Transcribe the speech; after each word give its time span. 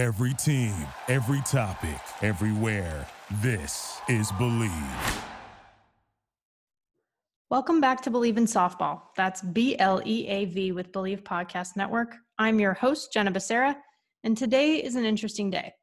Every 0.00 0.32
team, 0.32 0.74
every 1.08 1.42
topic, 1.42 2.00
everywhere. 2.22 3.06
This 3.42 4.00
is 4.08 4.32
Bleav. 4.32 5.22
Welcome 7.50 7.82
back 7.82 8.00
to 8.04 8.10
Bleav 8.10 8.38
in 8.38 8.46
Softball. 8.46 9.02
That's 9.14 9.42
B 9.42 9.78
L 9.78 10.00
E 10.06 10.26
A 10.26 10.46
V 10.46 10.72
with 10.72 10.90
Bleav 10.90 11.22
Podcast 11.22 11.76
Network. 11.76 12.16
I'm 12.38 12.58
your 12.58 12.72
host, 12.72 13.12
Jenna 13.12 13.30
Becerra, 13.30 13.76
and 14.24 14.38
today 14.38 14.76
is 14.76 14.94
an 14.94 15.04
interesting 15.04 15.50
day. 15.50 15.74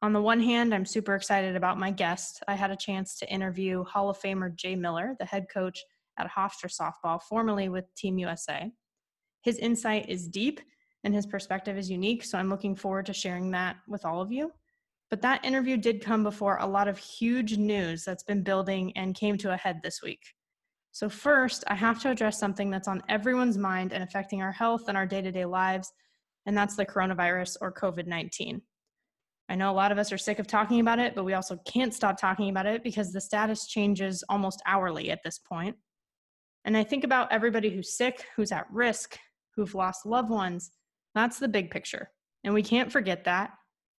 On 0.00 0.14
the 0.14 0.22
one 0.22 0.40
hand, 0.40 0.74
I'm 0.74 0.86
super 0.86 1.14
excited 1.14 1.54
about 1.54 1.78
my 1.78 1.90
guest. 1.90 2.42
I 2.48 2.54
had 2.54 2.70
a 2.70 2.76
chance 2.76 3.18
to 3.18 3.30
interview 3.30 3.84
Hall 3.84 4.08
of 4.08 4.18
Famer 4.18 4.56
Jay 4.56 4.74
Miller, 4.74 5.16
the 5.18 5.26
head 5.26 5.48
coach 5.52 5.84
at 6.18 6.30
Hofstra 6.30 6.74
Softball, 6.74 7.20
formerly 7.20 7.68
with 7.68 7.94
Team 7.94 8.16
USA. 8.20 8.72
His 9.42 9.58
insight 9.58 10.08
is 10.08 10.28
deep 10.28 10.62
and 11.04 11.14
his 11.14 11.26
perspective 11.26 11.76
is 11.76 11.90
unique. 11.90 12.24
So 12.24 12.38
I'm 12.38 12.48
looking 12.48 12.74
forward 12.74 13.06
to 13.06 13.12
sharing 13.12 13.50
that 13.52 13.76
with 13.86 14.04
all 14.04 14.20
of 14.20 14.32
you. 14.32 14.52
But 15.10 15.22
that 15.22 15.44
interview 15.44 15.76
did 15.76 16.04
come 16.04 16.22
before 16.22 16.58
a 16.58 16.66
lot 16.66 16.88
of 16.88 16.98
huge 16.98 17.56
news 17.56 18.04
that's 18.04 18.24
been 18.24 18.42
building 18.42 18.92
and 18.96 19.14
came 19.14 19.38
to 19.38 19.52
a 19.52 19.56
head 19.56 19.80
this 19.82 20.02
week. 20.02 20.20
So, 20.90 21.08
first, 21.08 21.62
I 21.66 21.74
have 21.74 22.00
to 22.00 22.10
address 22.10 22.40
something 22.40 22.70
that's 22.70 22.88
on 22.88 23.02
everyone's 23.08 23.58
mind 23.58 23.92
and 23.92 24.02
affecting 24.02 24.42
our 24.42 24.50
health 24.50 24.88
and 24.88 24.96
our 24.96 25.06
day 25.06 25.20
to 25.20 25.30
day 25.30 25.44
lives, 25.44 25.92
and 26.46 26.56
that's 26.56 26.74
the 26.74 26.86
coronavirus 26.86 27.58
or 27.60 27.70
COVID 27.70 28.06
19. 28.06 28.62
I 29.48 29.54
know 29.54 29.70
a 29.70 29.74
lot 29.74 29.92
of 29.92 29.98
us 29.98 30.10
are 30.10 30.18
sick 30.18 30.38
of 30.38 30.46
talking 30.46 30.80
about 30.80 30.98
it, 30.98 31.14
but 31.14 31.24
we 31.24 31.34
also 31.34 31.58
can't 31.66 31.94
stop 31.94 32.18
talking 32.18 32.48
about 32.48 32.66
it 32.66 32.82
because 32.82 33.12
the 33.12 33.20
status 33.20 33.66
changes 33.66 34.24
almost 34.28 34.62
hourly 34.66 35.10
at 35.10 35.22
this 35.22 35.38
point. 35.38 35.76
And 36.64 36.76
I 36.76 36.82
think 36.82 37.04
about 37.04 37.30
everybody 37.30 37.70
who's 37.70 37.96
sick, 37.96 38.24
who's 38.34 38.50
at 38.50 38.66
risk, 38.72 39.18
who've 39.54 39.74
lost 39.74 40.04
loved 40.04 40.30
ones, 40.30 40.72
that's 41.16 41.38
the 41.38 41.48
big 41.48 41.70
picture. 41.70 42.10
And 42.44 42.52
we 42.54 42.62
can't 42.62 42.92
forget 42.92 43.24
that. 43.24 43.52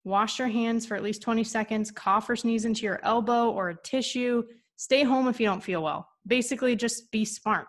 Wash 0.03 0.39
your 0.39 0.47
hands 0.47 0.85
for 0.85 0.95
at 0.95 1.03
least 1.03 1.21
20 1.21 1.43
seconds, 1.43 1.91
cough 1.91 2.29
or 2.29 2.35
sneeze 2.35 2.63
into 2.63 2.83
your 2.83 2.99
elbow 3.03 3.49
or 3.49 3.69
a 3.69 3.81
tissue. 3.81 4.43
Stay 4.77 5.03
home 5.03 5.27
if 5.27 5.39
you 5.39 5.45
don't 5.45 5.63
feel 5.63 5.83
well. 5.83 6.07
Basically, 6.27 6.75
just 6.75 7.11
be 7.11 7.25
smart. 7.25 7.67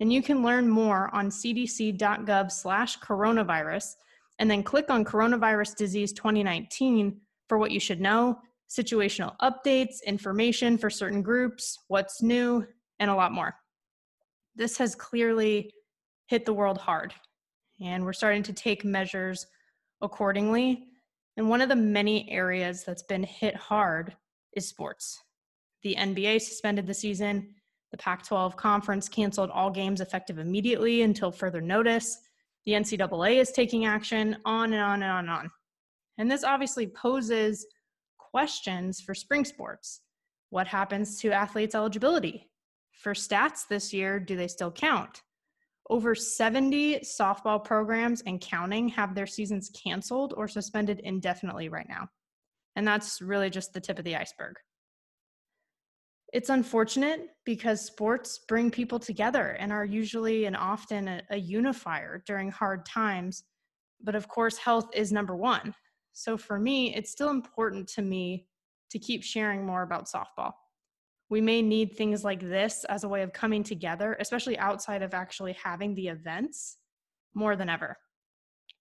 And 0.00 0.12
you 0.12 0.22
can 0.22 0.42
learn 0.42 0.68
more 0.68 1.14
on 1.14 1.28
cdc.gov 1.28 2.50
slash 2.50 2.98
coronavirus 2.98 3.92
and 4.40 4.50
then 4.50 4.62
click 4.64 4.90
on 4.90 5.04
Coronavirus 5.04 5.76
Disease 5.76 6.12
2019 6.12 7.20
for 7.48 7.58
what 7.58 7.70
you 7.70 7.78
should 7.78 8.00
know, 8.00 8.38
situational 8.68 9.36
updates, 9.40 10.02
information 10.04 10.78
for 10.78 10.90
certain 10.90 11.22
groups, 11.22 11.78
what's 11.86 12.22
new, 12.22 12.66
and 12.98 13.10
a 13.10 13.14
lot 13.14 13.30
more. 13.30 13.54
This 14.56 14.78
has 14.78 14.96
clearly 14.96 15.70
hit 16.26 16.44
the 16.44 16.52
world 16.52 16.78
hard 16.78 17.14
and 17.80 18.04
we're 18.04 18.12
starting 18.12 18.42
to 18.44 18.52
take 18.52 18.84
measures 18.84 19.46
accordingly. 20.00 20.84
And 21.36 21.48
one 21.48 21.60
of 21.60 21.68
the 21.68 21.76
many 21.76 22.30
areas 22.30 22.84
that's 22.84 23.02
been 23.02 23.24
hit 23.24 23.56
hard 23.56 24.16
is 24.54 24.68
sports. 24.68 25.18
The 25.82 25.96
NBA 25.98 26.40
suspended 26.40 26.86
the 26.86 26.94
season. 26.94 27.54
The 27.90 27.96
Pac 27.98 28.26
12 28.26 28.56
conference 28.56 29.08
canceled 29.08 29.50
all 29.50 29.70
games 29.70 30.00
effective 30.00 30.38
immediately 30.38 31.02
until 31.02 31.30
further 31.30 31.60
notice. 31.60 32.18
The 32.64 32.72
NCAA 32.72 33.40
is 33.40 33.50
taking 33.50 33.86
action, 33.86 34.36
on 34.44 34.72
and 34.72 34.82
on 34.82 35.02
and 35.02 35.10
on 35.10 35.18
and 35.20 35.30
on. 35.30 35.50
And 36.18 36.30
this 36.30 36.44
obviously 36.44 36.86
poses 36.86 37.66
questions 38.18 39.00
for 39.00 39.14
spring 39.14 39.44
sports. 39.44 40.00
What 40.50 40.66
happens 40.66 41.18
to 41.20 41.32
athletes' 41.32 41.74
eligibility? 41.74 42.48
For 42.92 43.14
stats 43.14 43.66
this 43.68 43.92
year, 43.92 44.20
do 44.20 44.36
they 44.36 44.48
still 44.48 44.70
count? 44.70 45.22
Over 45.90 46.14
70 46.14 47.00
softball 47.00 47.62
programs 47.62 48.22
and 48.22 48.40
counting 48.40 48.88
have 48.90 49.14
their 49.14 49.26
seasons 49.26 49.70
canceled 49.70 50.32
or 50.36 50.48
suspended 50.48 51.00
indefinitely 51.00 51.68
right 51.68 51.88
now. 51.88 52.08
And 52.76 52.86
that's 52.86 53.20
really 53.20 53.50
just 53.50 53.72
the 53.72 53.80
tip 53.80 53.98
of 53.98 54.04
the 54.04 54.16
iceberg. 54.16 54.56
It's 56.32 56.48
unfortunate 56.48 57.28
because 57.44 57.84
sports 57.84 58.40
bring 58.48 58.70
people 58.70 58.98
together 58.98 59.56
and 59.60 59.70
are 59.70 59.84
usually 59.84 60.46
and 60.46 60.56
often 60.56 61.08
a, 61.08 61.22
a, 61.30 61.36
unifier 61.36 62.22
during 62.26 62.50
hard 62.50 62.86
times. 62.86 63.44
But 64.02 64.14
of 64.14 64.28
course, 64.28 64.56
health 64.56 64.88
is 64.94 65.12
number 65.12 65.36
one. 65.36 65.74
So 66.14 66.38
for 66.38 66.58
me, 66.58 66.94
it's 66.94 67.10
still 67.10 67.28
important 67.28 67.86
to 67.90 68.02
me 68.02 68.46
to 68.90 68.98
keep 68.98 69.22
sharing 69.22 69.66
more 69.66 69.82
about 69.82 70.08
softball 70.08 70.52
we 71.32 71.40
may 71.40 71.62
need 71.62 71.96
things 71.96 72.24
like 72.24 72.40
this 72.40 72.84
as 72.90 73.04
a 73.04 73.08
way 73.08 73.22
of 73.22 73.32
coming 73.32 73.62
together, 73.62 74.18
especially 74.20 74.58
outside 74.58 75.00
of 75.00 75.14
actually 75.14 75.54
having 75.54 75.94
the 75.94 76.08
events 76.08 76.76
more 77.32 77.56
than 77.56 77.70
ever. 77.70 77.96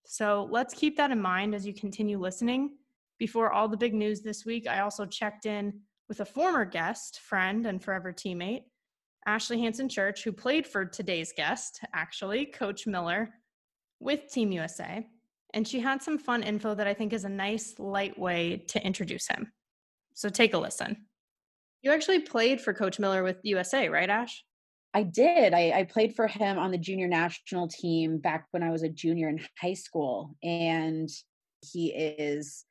So 0.05 0.49
let's 0.51 0.73
keep 0.73 0.97
that 0.97 1.11
in 1.11 1.21
mind 1.21 1.55
as 1.55 1.65
you 1.65 1.73
continue 1.73 2.19
listening. 2.19 2.71
Before 3.17 3.53
all 3.53 3.69
the 3.69 3.77
big 3.77 3.93
news 3.93 4.19
this 4.19 4.45
week, 4.45 4.67
I 4.67 4.81
also 4.81 5.05
checked 5.05 5.45
in 5.45 5.79
with 6.09 6.19
a 6.19 6.25
former 6.25 6.65
guest, 6.65 7.21
friend, 7.21 7.65
and 7.65 7.81
forever 7.81 8.11
teammate, 8.11 8.63
Ashley 9.25 9.61
Hansen 9.61 9.87
Church, 9.87 10.25
who 10.25 10.33
played 10.33 10.67
for 10.67 10.83
today's 10.83 11.31
guest, 11.31 11.79
actually, 11.93 12.47
Coach 12.47 12.85
Miller, 12.85 13.29
with 14.01 14.29
Team 14.29 14.51
USA. 14.51 15.07
And 15.53 15.65
she 15.65 15.79
had 15.79 16.03
some 16.03 16.17
fun 16.17 16.43
info 16.43 16.75
that 16.75 16.85
I 16.85 16.93
think 16.95 17.13
is 17.13 17.23
a 17.23 17.29
nice, 17.29 17.75
light 17.79 18.19
way 18.19 18.65
to 18.67 18.85
introduce 18.85 19.29
him. 19.29 19.53
So 20.15 20.27
take 20.27 20.53
a 20.53 20.57
listen. 20.57 21.05
You 21.81 21.91
actually 21.91 22.19
played 22.19 22.61
for 22.61 22.73
Coach 22.73 22.99
Miller 22.99 23.23
with 23.23 23.37
USA, 23.43 23.89
right, 23.89 24.09
Ash? 24.09 24.43
I 24.93 25.03
did. 25.03 25.53
I, 25.53 25.71
I, 25.71 25.83
played 25.83 26.15
for 26.15 26.27
him 26.27 26.59
on 26.59 26.69
the 26.69 26.77
junior 26.77 27.07
national 27.07 27.69
team 27.69 28.17
back 28.17 28.45
when 28.51 28.61
I 28.61 28.71
was 28.71 28.83
a 28.83 28.89
junior 28.89 29.29
in 29.29 29.39
high 29.59 29.73
school. 29.73 30.35
And 30.43 31.09
he 31.61 31.87
is 31.93 32.65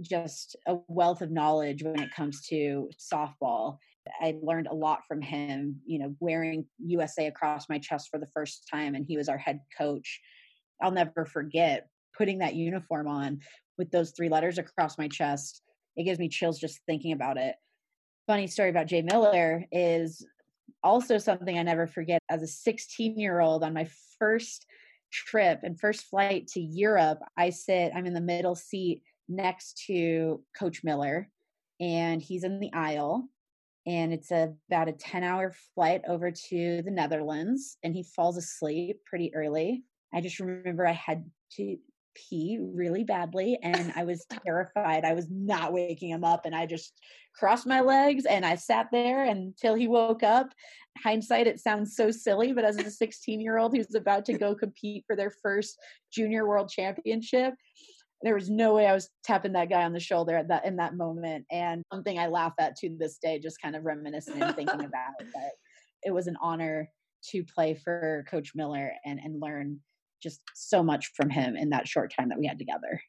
just 0.00 0.56
a 0.66 0.78
wealth 0.88 1.22
of 1.22 1.30
knowledge 1.30 1.82
when 1.82 2.00
it 2.00 2.14
comes 2.14 2.44
to 2.48 2.90
softball. 2.98 3.78
I 4.20 4.36
learned 4.42 4.66
a 4.66 4.74
lot 4.74 5.02
from 5.06 5.22
him, 5.22 5.80
you 5.86 6.00
know, 6.00 6.14
wearing 6.20 6.66
USA 6.84 7.28
across 7.28 7.68
my 7.68 7.78
chest 7.78 8.08
for 8.10 8.18
the 8.18 8.28
first 8.34 8.68
time. 8.70 8.94
And 8.94 9.06
he 9.06 9.16
was 9.16 9.28
our 9.28 9.38
head 9.38 9.60
coach. 9.78 10.20
I'll 10.82 10.90
never 10.90 11.24
forget 11.24 11.86
putting 12.18 12.38
that 12.38 12.56
uniform 12.56 13.06
on 13.06 13.40
with 13.78 13.90
those 13.90 14.10
three 14.10 14.28
letters 14.28 14.58
across 14.58 14.98
my 14.98 15.08
chest. 15.08 15.62
It 15.96 16.04
gives 16.04 16.18
me 16.18 16.28
chills 16.28 16.58
just 16.58 16.80
thinking 16.86 17.12
about 17.12 17.38
it 17.38 17.54
funny 18.26 18.46
story 18.46 18.70
about 18.70 18.86
Jay 18.86 19.02
Miller 19.02 19.64
is 19.70 20.26
also 20.82 21.18
something 21.18 21.58
I 21.58 21.62
never 21.62 21.86
forget. 21.86 22.20
As 22.30 22.42
a 22.42 22.46
16 22.46 23.18
year 23.18 23.40
old 23.40 23.62
on 23.62 23.74
my 23.74 23.88
first 24.18 24.66
trip 25.12 25.60
and 25.62 25.78
first 25.78 26.04
flight 26.06 26.48
to 26.48 26.60
Europe, 26.60 27.20
I 27.36 27.50
sit, 27.50 27.92
I'm 27.94 28.06
in 28.06 28.14
the 28.14 28.20
middle 28.20 28.54
seat 28.54 29.02
next 29.28 29.84
to 29.86 30.42
Coach 30.58 30.82
Miller, 30.84 31.28
and 31.80 32.20
he's 32.20 32.44
in 32.44 32.60
the 32.60 32.72
aisle. 32.72 33.28
And 33.86 34.14
it's 34.14 34.30
a, 34.30 34.54
about 34.70 34.88
a 34.88 34.92
10 34.92 35.24
hour 35.24 35.54
flight 35.74 36.02
over 36.08 36.30
to 36.30 36.82
the 36.82 36.90
Netherlands, 36.90 37.76
and 37.82 37.94
he 37.94 38.02
falls 38.02 38.38
asleep 38.38 39.00
pretty 39.04 39.34
early. 39.34 39.84
I 40.12 40.20
just 40.20 40.40
remember 40.40 40.86
I 40.86 40.92
had 40.92 41.24
to 41.52 41.76
pee 42.14 42.58
really 42.60 43.04
badly 43.04 43.58
and 43.62 43.92
I 43.96 44.04
was 44.04 44.24
terrified. 44.44 45.04
I 45.04 45.14
was 45.14 45.28
not 45.30 45.72
waking 45.72 46.10
him 46.10 46.24
up 46.24 46.46
and 46.46 46.54
I 46.54 46.66
just 46.66 47.00
crossed 47.36 47.66
my 47.66 47.80
legs 47.80 48.24
and 48.26 48.44
I 48.44 48.54
sat 48.54 48.88
there 48.92 49.24
until 49.24 49.74
he 49.74 49.88
woke 49.88 50.22
up. 50.22 50.52
Hindsight, 51.02 51.46
it 51.46 51.60
sounds 51.60 51.96
so 51.96 52.10
silly, 52.10 52.52
but 52.52 52.64
as 52.64 52.76
a 52.76 52.90
16 52.90 53.40
year 53.40 53.58
old 53.58 53.76
who's 53.76 53.94
about 53.94 54.24
to 54.26 54.38
go 54.38 54.54
compete 54.54 55.04
for 55.06 55.16
their 55.16 55.32
first 55.42 55.78
junior 56.12 56.46
world 56.46 56.68
championship, 56.68 57.54
there 58.22 58.34
was 58.34 58.48
no 58.48 58.74
way 58.74 58.86
I 58.86 58.94
was 58.94 59.10
tapping 59.22 59.52
that 59.52 59.68
guy 59.68 59.82
on 59.82 59.92
the 59.92 60.00
shoulder 60.00 60.36
at 60.36 60.48
that 60.48 60.64
in 60.64 60.76
that 60.76 60.96
moment. 60.96 61.44
And 61.50 61.82
something 61.92 62.18
I 62.18 62.28
laugh 62.28 62.54
at 62.58 62.76
to 62.76 62.96
this 62.98 63.18
day, 63.18 63.38
just 63.38 63.60
kind 63.60 63.76
of 63.76 63.84
reminiscing 63.84 64.40
and 64.40 64.56
thinking 64.56 64.80
about 64.84 65.12
it. 65.20 65.26
But 65.32 65.50
it 66.02 66.10
was 66.12 66.26
an 66.26 66.36
honor 66.40 66.88
to 67.30 67.44
play 67.44 67.74
for 67.74 68.24
Coach 68.30 68.52
Miller 68.54 68.92
and 69.04 69.18
and 69.18 69.40
learn 69.40 69.80
just 70.24 70.40
so 70.54 70.82
much 70.82 71.12
from 71.14 71.30
him 71.30 71.54
in 71.54 71.70
that 71.70 71.86
short 71.86 72.12
time 72.12 72.30
that 72.30 72.38
we 72.38 72.46
had 72.46 72.58
together. 72.58 73.00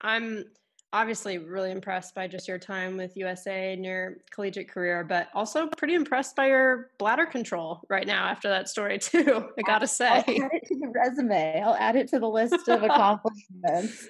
I'm 0.00 0.44
obviously 0.92 1.36
really 1.36 1.70
impressed 1.70 2.14
by 2.14 2.26
just 2.26 2.48
your 2.48 2.58
time 2.58 2.96
with 2.96 3.16
USA 3.16 3.74
and 3.74 3.84
your 3.84 4.18
collegiate 4.30 4.68
career, 4.68 5.04
but 5.04 5.28
also 5.34 5.66
pretty 5.76 5.94
impressed 5.94 6.34
by 6.34 6.48
your 6.48 6.90
bladder 6.98 7.26
control 7.26 7.82
right 7.90 8.06
now 8.06 8.24
after 8.24 8.48
that 8.48 8.68
story 8.68 8.98
too. 8.98 9.48
I 9.58 9.62
gotta 9.62 9.86
say, 9.86 10.08
I'll 10.08 10.24
add 10.44 10.50
it 10.52 10.66
to 10.68 10.78
the 10.80 10.88
resume. 10.88 11.62
I'll 11.62 11.74
add 11.74 11.96
it 11.96 12.08
to 12.08 12.18
the 12.18 12.28
list 12.28 12.68
of 12.68 12.82
accomplishments. 12.82 14.08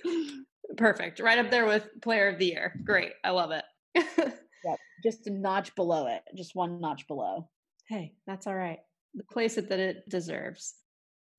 Perfect, 0.77 1.21
right 1.21 1.39
up 1.39 1.51
there 1.51 1.67
with 1.67 1.89
Player 2.03 2.29
of 2.29 2.39
the 2.39 2.47
Year. 2.47 2.79
Great, 2.85 3.13
I 3.25 3.31
love 3.31 3.51
it. 3.51 3.65
yep, 4.65 4.79
just 5.03 5.27
a 5.27 5.31
notch 5.31 5.75
below 5.75 6.07
it, 6.07 6.23
just 6.37 6.55
one 6.55 6.81
notch 6.81 7.07
below. 7.09 7.49
Hey, 7.89 8.15
that's 8.27 8.47
all 8.47 8.55
right. 8.55 8.79
The 9.15 9.25
place 9.25 9.57
it 9.57 9.69
that 9.71 9.81
it 9.81 10.09
deserves. 10.09 10.75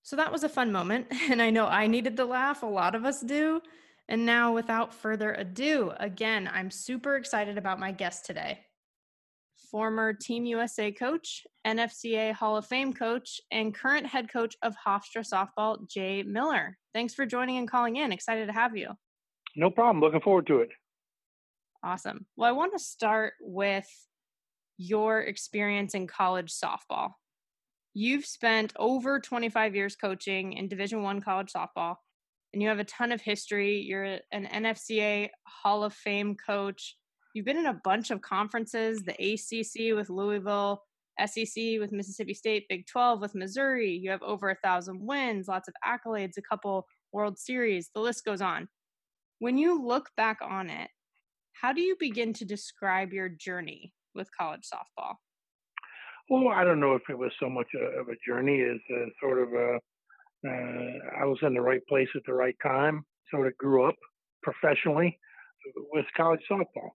So 0.08 0.16
that 0.16 0.32
was 0.32 0.46
a 0.46 0.50
fun 0.50 0.72
moment. 0.72 1.08
And 1.30 1.42
I 1.42 1.50
know 1.50 1.68
I 1.68 1.86
needed 1.88 2.16
the 2.16 2.24
laugh. 2.24 2.64
A 2.64 2.66
lot 2.66 2.96
of 2.96 3.04
us 3.04 3.20
do. 3.20 3.62
And 4.08 4.26
now, 4.26 4.54
without 4.54 4.94
further 4.94 5.34
ado, 5.34 5.92
again, 6.00 6.50
I'm 6.54 6.72
super 6.72 7.18
excited 7.18 7.58
about 7.58 7.78
my 7.78 7.92
guest 7.92 8.26
today. 8.26 8.62
Former 9.70 10.14
Team 10.14 10.46
USA 10.46 10.94
coach, 10.94 11.46
NFCA 11.68 12.32
Hall 12.32 12.56
of 12.56 12.66
Fame 12.66 12.94
coach, 12.94 13.42
and 13.52 13.76
current 13.76 14.06
head 14.06 14.32
coach 14.32 14.56
of 14.62 14.78
Hofstra 14.88 15.30
Softball, 15.30 15.86
Jay 15.90 16.24
Miller. 16.24 16.78
Thanks 16.94 17.14
for 17.14 17.26
joining 17.26 17.58
and 17.58 17.70
calling 17.70 17.98
in. 17.98 18.14
Excited 18.14 18.46
to 18.46 18.54
have 18.54 18.78
you. 18.78 18.92
No 19.58 19.70
problem. 19.70 20.00
Looking 20.00 20.22
forward 20.22 20.48
to 20.48 20.60
it. 20.62 20.70
Awesome. 21.84 22.26
Well, 22.38 22.48
I 22.48 22.54
want 22.54 22.72
to 22.72 22.80
start 22.80 23.34
with 23.42 23.90
your 24.78 25.20
experience 25.20 25.96
in 25.96 26.08
college 26.08 26.54
softball. 26.54 27.12
You've 28.00 28.28
spent 28.28 28.74
over 28.78 29.20
25 29.20 29.76
years 29.76 29.96
coaching 29.96 30.54
in 30.54 30.68
Division 30.68 31.02
1 31.02 31.20
college 31.20 31.52
softball 31.52 31.96
and 32.54 32.62
you 32.62 32.70
have 32.70 32.78
a 32.78 32.84
ton 32.84 33.12
of 33.12 33.22
history. 33.22 33.80
You're 33.80 34.20
an 34.32 34.46
NFCA 34.46 35.30
Hall 35.48 35.84
of 35.84 35.96
Fame 35.96 36.36
coach. 36.36 36.96
You've 37.34 37.48
been 37.48 37.58
in 37.58 37.66
a 37.66 37.82
bunch 37.84 38.12
of 38.12 38.22
conferences, 38.22 39.02
the 39.02 39.14
ACC 39.14 39.98
with 39.98 40.12
Louisville, 40.12 40.84
SEC 41.26 41.80
with 41.80 41.92
Mississippi 41.92 42.36
State, 42.36 42.68
Big 42.70 42.86
12 42.86 43.20
with 43.20 43.34
Missouri. 43.34 43.94
You 43.94 44.12
have 44.12 44.22
over 44.22 44.52
a 44.52 44.60
thousand 44.64 45.00
wins, 45.02 45.48
lots 45.48 45.68
of 45.68 45.74
accolades, 45.84 46.38
a 46.38 46.44
couple 46.44 46.86
World 47.12 47.40
Series. 47.40 47.90
The 47.96 48.02
list 48.02 48.24
goes 48.24 48.42
on. 48.42 48.68
When 49.40 49.58
you 49.58 49.84
look 49.84 50.12
back 50.16 50.38
on 50.48 50.70
it, 50.70 50.92
how 51.54 51.74
do 51.74 51.82
you 51.82 51.96
begin 52.00 52.34
to 52.34 52.46
describe 52.46 53.12
your 53.12 53.28
journey 53.28 53.96
with 54.14 54.30
college 54.40 54.70
softball? 54.72 55.16
Well, 56.30 56.50
I 56.50 56.64
don't 56.64 56.80
know 56.82 56.94
if 56.94 57.04
it 57.10 57.18
was 57.18 57.32
so 57.40 57.50
much 57.50 57.68
of 58.00 58.10
a 58.10 58.16
journey 58.26 58.62
as 58.62 58.80
a 58.92 59.06
sort 59.22 59.42
of 59.42 59.54
a, 59.54 59.80
uh, 60.46 61.22
I 61.22 61.26
was 61.26 61.38
in 61.42 61.54
the 61.54 61.62
right 61.62 61.86
place 61.88 62.10
at 62.16 62.22
the 62.26 62.34
right 62.34 62.56
time. 62.62 63.06
Sort 63.32 63.48
of 63.48 63.58
grew 63.58 63.88
up 63.88 63.96
professionally 64.44 65.18
with 65.94 66.06
college 66.16 66.42
softball. 66.50 66.92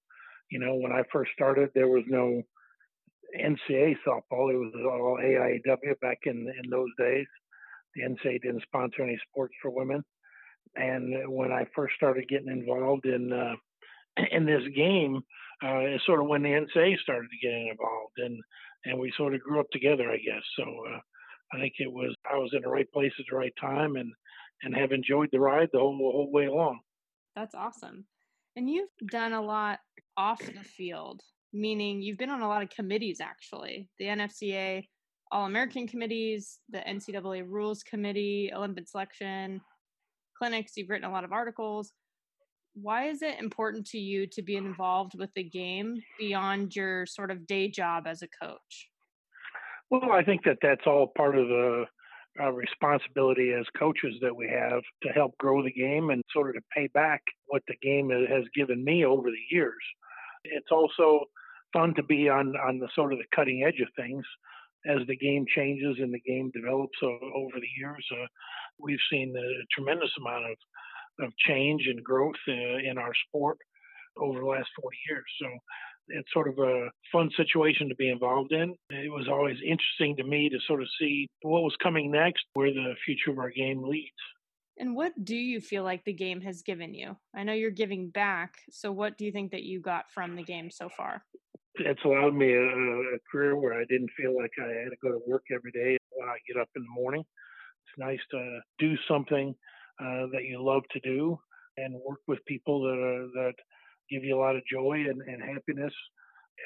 You 0.50 0.58
know, 0.58 0.74
when 0.74 0.92
I 0.92 1.02
first 1.10 1.30
started, 1.32 1.70
there 1.74 1.88
was 1.88 2.04
no 2.06 2.42
NCAA 3.38 3.96
softball. 4.06 4.52
It 4.52 4.58
was 4.58 4.72
all 4.84 5.18
AIAW 5.22 6.00
back 6.00 6.18
in 6.24 6.46
in 6.62 6.70
those 6.70 6.90
days. 6.98 7.26
The 7.94 8.02
NCAA 8.02 8.42
didn't 8.42 8.62
sponsor 8.62 9.02
any 9.02 9.18
sports 9.30 9.54
for 9.62 9.70
women. 9.70 10.02
And 10.76 11.14
when 11.30 11.52
I 11.52 11.66
first 11.74 11.94
started 11.96 12.28
getting 12.28 12.48
involved 12.48 13.06
in 13.06 13.32
uh, 13.32 13.54
in 14.30 14.44
this 14.44 14.62
game, 14.74 15.22
uh, 15.62 15.78
it's 15.78 16.04
sort 16.06 16.20
of 16.20 16.26
when 16.26 16.42
the 16.42 16.48
NSA 16.48 16.98
started 16.98 17.28
getting 17.42 17.68
involved, 17.68 18.18
and 18.18 18.38
and 18.84 18.98
we 18.98 19.12
sort 19.16 19.34
of 19.34 19.40
grew 19.40 19.60
up 19.60 19.70
together, 19.72 20.10
I 20.10 20.16
guess. 20.16 20.42
So 20.56 20.64
uh, 20.64 20.98
I 21.52 21.60
think 21.60 21.74
it 21.78 21.92
was 21.92 22.14
I 22.30 22.36
was 22.36 22.50
in 22.52 22.62
the 22.62 22.68
right 22.68 22.90
place 22.92 23.12
at 23.18 23.24
the 23.30 23.36
right 23.36 23.54
time, 23.60 23.96
and 23.96 24.12
and 24.62 24.74
have 24.74 24.92
enjoyed 24.92 25.28
the 25.32 25.40
ride 25.40 25.68
the 25.72 25.78
whole 25.78 25.96
whole 25.96 26.30
way 26.32 26.46
along. 26.46 26.80
That's 27.36 27.54
awesome. 27.54 28.06
And 28.56 28.68
you've 28.68 28.88
done 29.10 29.32
a 29.32 29.40
lot 29.40 29.78
off 30.16 30.40
the 30.40 30.64
field, 30.64 31.22
meaning 31.52 32.02
you've 32.02 32.18
been 32.18 32.30
on 32.30 32.42
a 32.42 32.48
lot 32.48 32.62
of 32.62 32.70
committees 32.70 33.20
actually. 33.20 33.88
The 33.98 34.06
NFCA 34.06 34.84
All 35.30 35.46
American 35.46 35.86
committees, 35.86 36.58
the 36.68 36.80
NCAA 36.80 37.44
Rules 37.48 37.82
Committee, 37.82 38.52
Olympic 38.54 38.88
Selection, 38.88 39.60
clinics. 40.36 40.72
You've 40.76 40.90
written 40.90 41.08
a 41.08 41.12
lot 41.12 41.24
of 41.24 41.32
articles. 41.32 41.92
Why 42.74 43.08
is 43.08 43.22
it 43.22 43.38
important 43.38 43.86
to 43.88 43.98
you 43.98 44.26
to 44.28 44.42
be 44.42 44.56
involved 44.56 45.18
with 45.18 45.30
the 45.34 45.44
game 45.44 46.02
beyond 46.18 46.74
your 46.74 47.06
sort 47.06 47.30
of 47.30 47.46
day 47.46 47.68
job 47.68 48.06
as 48.06 48.22
a 48.22 48.28
coach? 48.28 48.88
Well, 49.90 50.12
I 50.12 50.22
think 50.22 50.44
that 50.44 50.58
that's 50.62 50.86
all 50.86 51.12
part 51.14 51.36
of 51.36 51.48
the 51.48 51.84
uh, 52.40 52.50
responsibility 52.50 53.52
as 53.52 53.66
coaches 53.78 54.14
that 54.22 54.34
we 54.34 54.48
have 54.48 54.80
to 55.02 55.10
help 55.10 55.36
grow 55.36 55.62
the 55.62 55.72
game 55.72 56.08
and 56.08 56.22
sort 56.32 56.48
of 56.48 56.54
to 56.54 56.62
pay 56.74 56.86
back 56.94 57.20
what 57.46 57.62
the 57.68 57.76
game 57.82 58.08
has 58.08 58.44
given 58.56 58.82
me 58.82 59.04
over 59.04 59.30
the 59.30 59.54
years. 59.54 59.82
It's 60.44 60.70
also 60.72 61.26
fun 61.74 61.94
to 61.94 62.02
be 62.02 62.28
on 62.28 62.56
on 62.56 62.78
the 62.78 62.88
sort 62.94 63.12
of 63.12 63.18
the 63.18 63.36
cutting 63.36 63.64
edge 63.64 63.80
of 63.80 63.88
things 63.96 64.24
as 64.86 65.06
the 65.06 65.16
game 65.16 65.44
changes 65.54 65.96
and 66.00 66.12
the 66.12 66.20
game 66.20 66.50
develops 66.54 66.98
over 67.02 67.60
the 67.60 67.72
years. 67.78 68.04
Uh, 68.10 68.26
we've 68.78 68.98
seen 69.10 69.34
a 69.36 69.64
tremendous 69.74 70.10
amount 70.18 70.46
of 70.46 70.56
of 71.20 71.32
change 71.46 71.82
and 71.86 72.02
growth 72.02 72.40
uh, 72.48 72.52
in 72.52 72.98
our 72.98 73.12
sport 73.28 73.58
over 74.18 74.40
the 74.40 74.46
last 74.46 74.68
40 74.80 74.96
years. 75.08 75.24
So 75.40 75.48
it's 76.08 76.32
sort 76.32 76.48
of 76.48 76.58
a 76.58 76.88
fun 77.10 77.30
situation 77.36 77.88
to 77.88 77.94
be 77.94 78.10
involved 78.10 78.52
in. 78.52 78.74
It 78.90 79.10
was 79.10 79.28
always 79.30 79.56
interesting 79.64 80.16
to 80.16 80.24
me 80.24 80.48
to 80.48 80.58
sort 80.66 80.82
of 80.82 80.88
see 81.00 81.28
what 81.42 81.62
was 81.62 81.76
coming 81.82 82.10
next, 82.10 82.44
where 82.54 82.72
the 82.72 82.94
future 83.04 83.30
of 83.30 83.38
our 83.38 83.50
game 83.50 83.82
leads. 83.82 84.10
And 84.78 84.96
what 84.96 85.12
do 85.22 85.36
you 85.36 85.60
feel 85.60 85.84
like 85.84 86.04
the 86.04 86.14
game 86.14 86.40
has 86.40 86.62
given 86.62 86.94
you? 86.94 87.16
I 87.34 87.44
know 87.44 87.52
you're 87.52 87.70
giving 87.70 88.10
back. 88.10 88.54
So, 88.70 88.90
what 88.90 89.18
do 89.18 89.24
you 89.24 89.32
think 89.32 89.52
that 89.52 89.62
you 89.62 89.80
got 89.80 90.10
from 90.10 90.34
the 90.34 90.42
game 90.42 90.70
so 90.70 90.88
far? 90.88 91.24
It's 91.74 92.04
allowed 92.04 92.34
me 92.34 92.52
a, 92.52 92.64
a 92.64 93.18
career 93.30 93.56
where 93.56 93.74
I 93.74 93.84
didn't 93.88 94.10
feel 94.16 94.34
like 94.36 94.50
I 94.58 94.68
had 94.82 94.90
to 94.90 94.96
go 95.02 95.10
to 95.10 95.20
work 95.26 95.44
every 95.54 95.72
day 95.72 95.98
when 96.10 96.28
I 96.28 96.36
get 96.48 96.60
up 96.60 96.68
in 96.74 96.82
the 96.82 97.00
morning. 97.00 97.22
It's 97.22 97.98
nice 97.98 98.20
to 98.30 98.60
do 98.78 98.94
something 99.08 99.54
uh, 100.02 100.26
that 100.32 100.44
you 100.44 100.62
love 100.62 100.82
to 100.92 101.00
do 101.00 101.38
and 101.76 101.94
work 101.94 102.20
with 102.26 102.44
people 102.46 102.82
that 102.82 102.98
are, 102.98 103.28
that 103.34 103.54
give 104.10 104.24
you 104.24 104.36
a 104.36 104.40
lot 104.40 104.56
of 104.56 104.62
joy 104.70 105.04
and, 105.08 105.22
and 105.22 105.42
happiness 105.42 105.92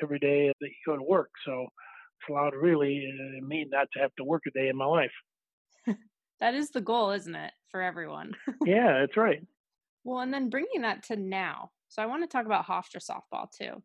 every 0.02 0.18
day 0.18 0.52
that 0.60 0.68
you 0.68 0.74
go 0.86 0.96
to 0.96 1.02
work. 1.02 1.30
So 1.44 1.62
it's 1.62 2.30
allowed 2.30 2.54
really 2.54 3.06
uh, 3.06 3.46
me 3.46 3.66
not 3.70 3.88
to 3.92 4.00
have 4.00 4.14
to 4.16 4.24
work 4.24 4.42
a 4.46 4.50
day 4.58 4.68
in 4.68 4.76
my 4.76 4.86
life. 4.86 5.12
that 6.40 6.54
is 6.54 6.70
the 6.70 6.80
goal, 6.80 7.10
isn't 7.10 7.34
it, 7.34 7.52
for 7.70 7.82
everyone? 7.82 8.34
yeah, 8.66 9.00
that's 9.00 9.16
right. 9.16 9.42
Well, 10.04 10.20
and 10.20 10.32
then 10.32 10.50
bringing 10.50 10.82
that 10.82 11.02
to 11.04 11.16
now. 11.16 11.70
So 11.88 12.02
I 12.02 12.06
want 12.06 12.22
to 12.22 12.28
talk 12.28 12.46
about 12.46 12.66
Hofstra 12.66 13.04
softball 13.04 13.50
too. 13.50 13.82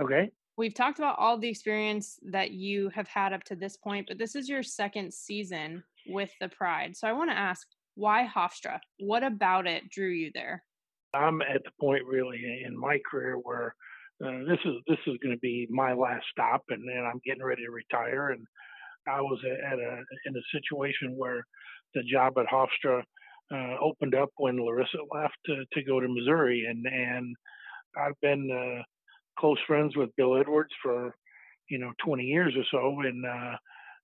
Okay. 0.00 0.30
We've 0.56 0.74
talked 0.74 0.98
about 0.98 1.18
all 1.18 1.38
the 1.38 1.48
experience 1.48 2.18
that 2.30 2.50
you 2.50 2.90
have 2.90 3.08
had 3.08 3.32
up 3.32 3.42
to 3.44 3.56
this 3.56 3.76
point, 3.76 4.06
but 4.08 4.18
this 4.18 4.36
is 4.36 4.48
your 4.48 4.62
second 4.62 5.12
season 5.12 5.82
with 6.06 6.30
the 6.40 6.48
Pride. 6.48 6.96
So 6.96 7.08
I 7.08 7.12
want 7.12 7.30
to 7.30 7.38
ask, 7.38 7.66
why 7.94 8.28
Hofstra? 8.34 8.78
What 8.98 9.22
about 9.22 9.66
it 9.66 9.90
drew 9.90 10.08
you 10.08 10.30
there? 10.34 10.62
I'm 11.14 11.42
at 11.42 11.62
the 11.64 11.70
point 11.80 12.02
really 12.06 12.62
in 12.66 12.78
my 12.78 12.98
career 13.10 13.36
where 13.36 13.74
uh, 14.24 14.38
this 14.48 14.58
is 14.64 14.74
this 14.86 14.98
is 15.06 15.16
going 15.22 15.34
to 15.34 15.40
be 15.40 15.66
my 15.70 15.92
last 15.92 16.24
stop, 16.30 16.62
and 16.68 16.82
I'm 17.06 17.20
getting 17.24 17.42
ready 17.42 17.64
to 17.64 17.70
retire. 17.70 18.30
And 18.30 18.46
I 19.08 19.20
was 19.20 19.38
at 19.44 19.78
a 19.78 20.02
in 20.26 20.36
a 20.36 20.42
situation 20.52 21.16
where 21.16 21.42
the 21.94 22.02
job 22.04 22.34
at 22.38 22.46
Hofstra 22.46 23.02
uh, 23.52 23.76
opened 23.80 24.14
up 24.14 24.30
when 24.36 24.64
Larissa 24.64 24.98
left 25.12 25.34
to, 25.46 25.64
to 25.72 25.84
go 25.84 26.00
to 26.00 26.08
Missouri, 26.08 26.66
and 26.68 26.86
and 26.86 27.36
I've 27.96 28.18
been 28.22 28.50
uh, 28.50 28.82
close 29.38 29.58
friends 29.66 29.96
with 29.96 30.14
Bill 30.16 30.38
Edwards 30.38 30.72
for 30.82 31.14
you 31.68 31.78
know 31.78 31.92
20 32.04 32.22
years 32.24 32.54
or 32.56 32.64
so, 32.70 33.00
and 33.00 33.26
uh, 33.26 33.56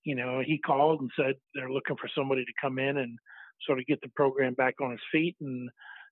you 0.03 0.15
know 0.15 0.41
he 0.45 0.59
called 0.59 1.01
and 1.01 1.11
said 1.15 1.35
they're 1.55 1.71
looking 1.71 1.95
for 1.95 2.09
somebody 2.15 2.43
to 2.43 2.61
come 2.61 2.77
in 2.77 2.97
and 2.97 3.17
sort 3.65 3.79
of 3.79 3.85
get 3.85 4.01
the 4.01 4.09
program 4.15 4.53
back 4.53 4.75
on 4.81 4.91
its 4.91 5.03
feet 5.11 5.35
and 5.41 5.69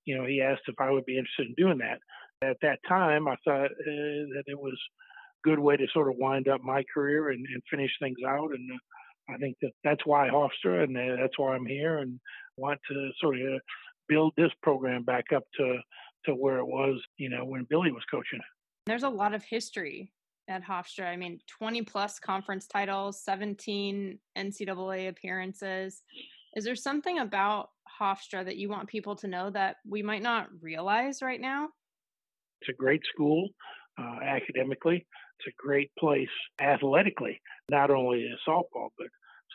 you 0.07 0.17
know, 0.17 0.25
he 0.25 0.41
asked 0.41 0.63
if 0.67 0.75
I 0.79 0.89
would 0.89 1.05
be 1.05 1.17
interested 1.17 1.47
in 1.47 1.53
doing 1.55 1.77
that. 1.79 1.99
At 2.41 2.57
that 2.61 2.79
time, 2.87 3.27
I 3.27 3.35
thought 3.43 3.65
uh, 3.65 4.23
that 4.33 4.43
it 4.47 4.57
was 4.57 4.73
a 4.73 5.49
good 5.49 5.59
way 5.59 5.75
to 5.75 5.85
sort 5.93 6.07
of 6.07 6.15
wind 6.17 6.47
up 6.47 6.61
my 6.63 6.83
career 6.91 7.29
and, 7.29 7.45
and 7.45 7.61
finish 7.69 7.91
things 8.01 8.17
out. 8.25 8.51
And 8.51 8.71
uh, 8.71 9.33
I 9.33 9.37
think 9.37 9.57
that 9.61 9.71
that's 9.83 10.05
why 10.05 10.29
Hofstra, 10.29 10.85
and 10.85 10.97
uh, 10.97 11.21
that's 11.21 11.37
why 11.37 11.55
I'm 11.55 11.65
here, 11.65 11.97
and 11.97 12.19
want 12.55 12.79
to 12.89 13.09
sort 13.19 13.39
of 13.39 13.59
build 14.07 14.33
this 14.37 14.51
program 14.63 15.03
back 15.03 15.25
up 15.35 15.43
to 15.57 15.77
to 16.25 16.33
where 16.33 16.57
it 16.57 16.65
was, 16.65 16.99
you 17.17 17.29
know, 17.29 17.43
when 17.45 17.67
Billy 17.69 17.91
was 17.91 18.03
coaching. 18.09 18.39
There's 18.85 19.03
a 19.03 19.09
lot 19.09 19.33
of 19.33 19.43
history 19.43 20.11
at 20.47 20.63
Hofstra. 20.63 21.07
I 21.07 21.15
mean, 21.15 21.39
20 21.47 21.81
plus 21.83 22.19
conference 22.19 22.67
titles, 22.67 23.21
17 23.23 24.17
NCAA 24.37 25.09
appearances. 25.09 26.01
Is 26.57 26.63
there 26.63 26.75
something 26.75 27.19
about 27.19 27.69
Hofstra 28.01 28.43
that 28.43 28.57
you 28.57 28.67
want 28.67 28.89
people 28.89 29.15
to 29.17 29.27
know 29.27 29.51
that 29.51 29.75
we 29.87 30.01
might 30.01 30.23
not 30.23 30.47
realize 30.59 31.21
right 31.21 31.39
now? 31.39 31.69
It's 32.59 32.69
a 32.69 32.73
great 32.73 33.01
school 33.13 33.49
uh, 33.99 34.17
academically. 34.23 35.05
It's 35.39 35.53
a 35.53 35.61
great 35.63 35.91
place 35.99 36.35
athletically, 36.59 37.39
not 37.69 37.91
only 37.91 38.21
in 38.21 38.35
softball, 38.47 38.89
but 38.97 39.05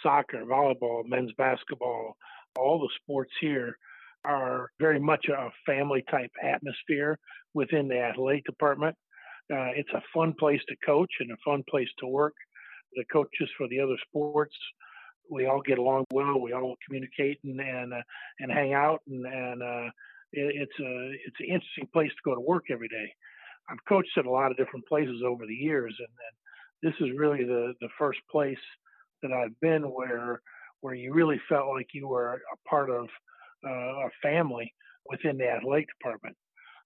soccer, 0.01 0.45
volleyball, 0.45 1.03
men's 1.05 1.33
basketball. 1.37 2.17
All 2.57 2.79
the 2.79 2.91
sports 3.03 3.33
here 3.41 3.77
are 4.25 4.71
very 4.79 5.01
much 5.01 5.27
a 5.27 5.51
family 5.67 6.05
type 6.09 6.31
atmosphere 6.41 7.19
within 7.53 7.89
the 7.89 7.99
athletic 7.99 8.45
department. 8.45 8.95
Uh, 9.53 9.75
it's 9.75 9.91
a 9.93 10.03
fun 10.15 10.35
place 10.39 10.61
to 10.69 10.77
coach 10.87 11.11
and 11.19 11.33
a 11.33 11.37
fun 11.45 11.65
place 11.69 11.89
to 11.99 12.07
work. 12.07 12.35
The 12.95 13.05
coaches 13.13 13.51
for 13.59 13.67
the 13.67 13.81
other 13.81 13.97
sports 14.07 14.55
we 15.31 15.47
all 15.47 15.63
get 15.65 15.79
along 15.79 16.05
well. 16.13 16.41
We 16.41 16.53
all 16.53 16.77
communicate 16.87 17.39
and 17.45 17.61
and, 17.61 17.93
uh, 17.93 18.03
and 18.41 18.53
hang 18.53 18.75
out, 18.75 19.01
and 19.09 19.27
and 19.27 19.63
uh, 19.63 19.91
it, 20.33 20.69
it's 20.69 20.81
a 20.81 21.11
it's 21.27 21.41
an 21.41 21.47
interesting 21.47 21.89
place 21.93 22.11
to 22.11 22.31
go 22.31 22.35
to 22.35 22.41
work 22.41 22.65
every 22.71 22.89
day. 22.89 23.13
I've 23.71 23.85
coached 23.89 24.17
at 24.19 24.27
a 24.27 24.31
lot 24.31 24.51
of 24.51 24.57
different 24.57 24.87
places 24.87 25.23
over 25.25 25.47
the 25.47 25.55
years, 25.55 25.95
and, 25.99 26.09
and 26.09 26.93
this 26.93 27.01
is 27.01 27.17
really 27.17 27.45
the 27.45 27.75
the 27.81 27.89
first 27.99 28.21
place 28.31 28.59
that 29.23 29.33
I've 29.33 29.59
been 29.61 29.83
where 29.83 30.41
where 30.81 30.95
you 30.95 31.13
really 31.13 31.41
felt 31.49 31.69
like 31.69 31.89
you 31.95 32.09
were 32.09 32.35
a 32.35 32.69
part 32.69 32.91
of 32.91 33.07
uh, 33.65 33.71
a 33.71 34.11
family 34.23 34.73
within 35.07 35.39
the 35.39 35.49
athletic 35.49 35.87
department. 35.99 36.37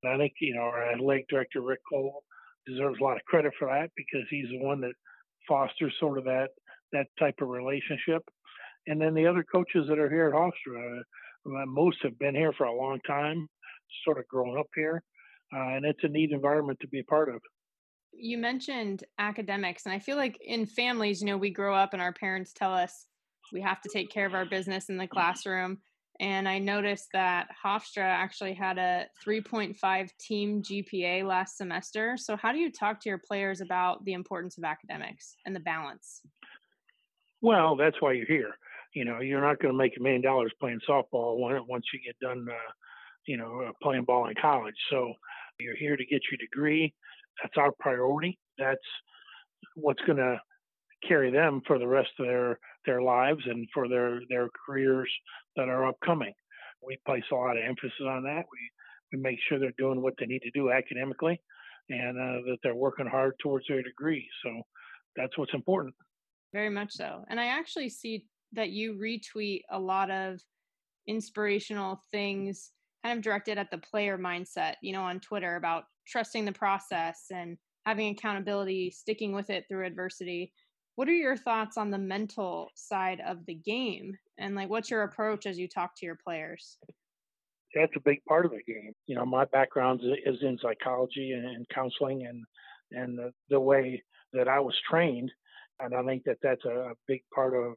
And 0.02 0.12
I 0.12 0.18
think 0.18 0.34
you 0.40 0.54
know 0.54 0.62
our 0.62 0.92
athletic 0.92 1.28
director 1.28 1.62
Rick 1.62 1.80
Cole 1.90 2.22
deserves 2.66 2.98
a 3.00 3.04
lot 3.04 3.16
of 3.16 3.24
credit 3.24 3.52
for 3.58 3.68
that 3.68 3.90
because 3.96 4.26
he's 4.28 4.48
the 4.50 4.64
one 4.64 4.80
that 4.82 4.92
fosters 5.48 5.94
sort 5.98 6.18
of 6.18 6.24
that 6.24 6.48
that 6.96 7.06
type 7.18 7.36
of 7.40 7.48
relationship. 7.48 8.22
And 8.86 9.00
then 9.00 9.14
the 9.14 9.26
other 9.26 9.44
coaches 9.44 9.86
that 9.88 9.98
are 9.98 10.10
here 10.10 10.28
at 10.28 10.34
Hofstra, 10.34 11.00
uh, 11.00 11.66
most 11.66 11.98
have 12.02 12.18
been 12.18 12.34
here 12.34 12.52
for 12.56 12.64
a 12.64 12.74
long 12.74 13.00
time. 13.06 13.48
sort 14.04 14.18
of 14.18 14.26
growing 14.26 14.58
up 14.58 14.66
here, 14.74 15.00
uh, 15.54 15.76
and 15.76 15.84
it's 15.84 16.02
a 16.02 16.08
neat 16.08 16.32
environment 16.32 16.76
to 16.80 16.88
be 16.88 16.98
a 16.98 17.04
part 17.04 17.28
of. 17.28 17.40
You 18.12 18.36
mentioned 18.36 19.04
academics, 19.18 19.86
and 19.86 19.94
I 19.94 20.00
feel 20.00 20.16
like 20.16 20.36
in 20.44 20.66
families, 20.66 21.20
you 21.20 21.28
know, 21.28 21.36
we 21.36 21.50
grow 21.50 21.72
up 21.72 21.92
and 21.92 22.02
our 22.02 22.12
parents 22.12 22.52
tell 22.52 22.74
us 22.74 23.06
we 23.52 23.60
have 23.60 23.80
to 23.82 23.88
take 23.92 24.10
care 24.10 24.26
of 24.26 24.34
our 24.34 24.44
business 24.44 24.88
in 24.88 24.96
the 24.96 25.06
classroom. 25.06 25.78
And 26.18 26.48
I 26.48 26.58
noticed 26.58 27.08
that 27.12 27.48
Hofstra 27.64 28.02
actually 28.02 28.54
had 28.54 28.78
a 28.78 29.06
3.5 29.24 30.10
team 30.18 30.62
GPA 30.62 31.24
last 31.24 31.58
semester. 31.58 32.16
So, 32.16 32.36
how 32.36 32.52
do 32.52 32.58
you 32.58 32.72
talk 32.72 33.00
to 33.00 33.08
your 33.08 33.18
players 33.18 33.60
about 33.60 34.04
the 34.04 34.14
importance 34.14 34.56
of 34.56 34.64
academics 34.64 35.36
and 35.44 35.54
the 35.54 35.60
balance? 35.60 36.22
Well, 37.46 37.76
that's 37.76 37.94
why 38.02 38.14
you're 38.14 38.26
here. 38.26 38.56
You 38.92 39.04
know, 39.04 39.20
you're 39.20 39.40
not 39.40 39.60
going 39.60 39.72
to 39.72 39.78
make 39.78 39.92
a 39.96 40.02
million 40.02 40.20
dollars 40.20 40.52
playing 40.58 40.80
softball 40.88 41.38
once 41.68 41.84
you 41.94 42.00
get 42.04 42.18
done, 42.18 42.44
uh, 42.50 42.72
you 43.28 43.36
know, 43.36 43.62
uh, 43.68 43.72
playing 43.80 44.02
ball 44.04 44.26
in 44.26 44.34
college. 44.40 44.74
So, 44.90 45.12
you're 45.60 45.76
here 45.76 45.96
to 45.96 46.04
get 46.04 46.22
your 46.28 46.38
degree. 46.40 46.92
That's 47.40 47.56
our 47.56 47.70
priority. 47.78 48.36
That's 48.58 48.80
what's 49.76 50.02
going 50.06 50.18
to 50.18 50.40
carry 51.06 51.30
them 51.30 51.62
for 51.66 51.78
the 51.78 51.86
rest 51.86 52.10
of 52.18 52.26
their 52.26 52.58
their 52.86 53.02
lives 53.02 53.42
and 53.46 53.68
for 53.72 53.88
their 53.88 54.20
their 54.28 54.48
careers 54.66 55.10
that 55.56 55.68
are 55.68 55.86
upcoming. 55.86 56.34
We 56.84 56.98
place 57.06 57.24
a 57.32 57.36
lot 57.36 57.56
of 57.56 57.64
emphasis 57.64 57.92
on 58.08 58.24
that. 58.24 58.44
We 58.52 58.70
we 59.12 59.22
make 59.22 59.38
sure 59.48 59.60
they're 59.60 59.72
doing 59.78 60.02
what 60.02 60.14
they 60.18 60.26
need 60.26 60.42
to 60.42 60.50
do 60.50 60.72
academically, 60.72 61.40
and 61.90 62.18
uh, 62.18 62.42
that 62.50 62.58
they're 62.64 62.74
working 62.74 63.06
hard 63.06 63.34
towards 63.42 63.66
their 63.68 63.82
degree. 63.82 64.28
So 64.44 64.62
that's 65.16 65.38
what's 65.38 65.54
important. 65.54 65.94
Very 66.52 66.70
much 66.70 66.92
so. 66.92 67.24
And 67.28 67.38
I 67.40 67.46
actually 67.46 67.88
see 67.88 68.26
that 68.52 68.70
you 68.70 68.94
retweet 68.94 69.62
a 69.70 69.78
lot 69.78 70.10
of 70.10 70.40
inspirational 71.06 72.02
things 72.10 72.72
kind 73.04 73.16
of 73.16 73.22
directed 73.22 73.58
at 73.58 73.70
the 73.70 73.78
player 73.78 74.18
mindset, 74.18 74.74
you 74.82 74.92
know, 74.92 75.02
on 75.02 75.20
Twitter 75.20 75.56
about 75.56 75.84
trusting 76.06 76.44
the 76.44 76.52
process 76.52 77.26
and 77.32 77.56
having 77.84 78.08
accountability, 78.08 78.90
sticking 78.90 79.32
with 79.32 79.50
it 79.50 79.64
through 79.68 79.86
adversity. 79.86 80.52
What 80.96 81.08
are 81.08 81.12
your 81.12 81.36
thoughts 81.36 81.76
on 81.76 81.90
the 81.90 81.98
mental 81.98 82.70
side 82.74 83.20
of 83.26 83.44
the 83.46 83.54
game? 83.54 84.16
And 84.38 84.54
like, 84.54 84.68
what's 84.68 84.90
your 84.90 85.02
approach 85.02 85.46
as 85.46 85.58
you 85.58 85.68
talk 85.68 85.92
to 85.98 86.06
your 86.06 86.18
players? 86.24 86.78
That's 87.74 87.92
a 87.96 88.00
big 88.00 88.24
part 88.24 88.46
of 88.46 88.52
the 88.52 88.62
game. 88.66 88.92
You 89.06 89.16
know, 89.16 89.26
my 89.26 89.44
background 89.44 90.00
is 90.24 90.38
in 90.42 90.58
psychology 90.60 91.32
and 91.32 91.68
counseling 91.68 92.26
and, 92.26 92.44
and 92.92 93.18
the, 93.18 93.32
the 93.50 93.60
way 93.60 94.02
that 94.32 94.48
I 94.48 94.58
was 94.58 94.74
trained. 94.88 95.30
And 95.80 95.94
I 95.94 96.02
think 96.04 96.24
that 96.24 96.38
that's 96.42 96.64
a, 96.64 96.92
big 97.06 97.22
part 97.34 97.54
of, 97.54 97.74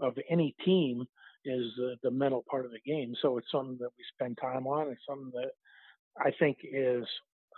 of 0.00 0.16
any 0.30 0.54
team 0.64 1.04
is 1.44 1.64
the, 1.76 1.96
the 2.02 2.10
mental 2.10 2.44
part 2.50 2.64
of 2.64 2.70
the 2.70 2.80
game. 2.90 3.14
So 3.20 3.38
it's 3.38 3.50
something 3.50 3.78
that 3.80 3.90
we 3.96 4.04
spend 4.14 4.38
time 4.40 4.66
on. 4.66 4.88
It's 4.88 5.00
something 5.08 5.32
that 5.34 5.50
I 6.18 6.30
think 6.38 6.58
is 6.62 7.04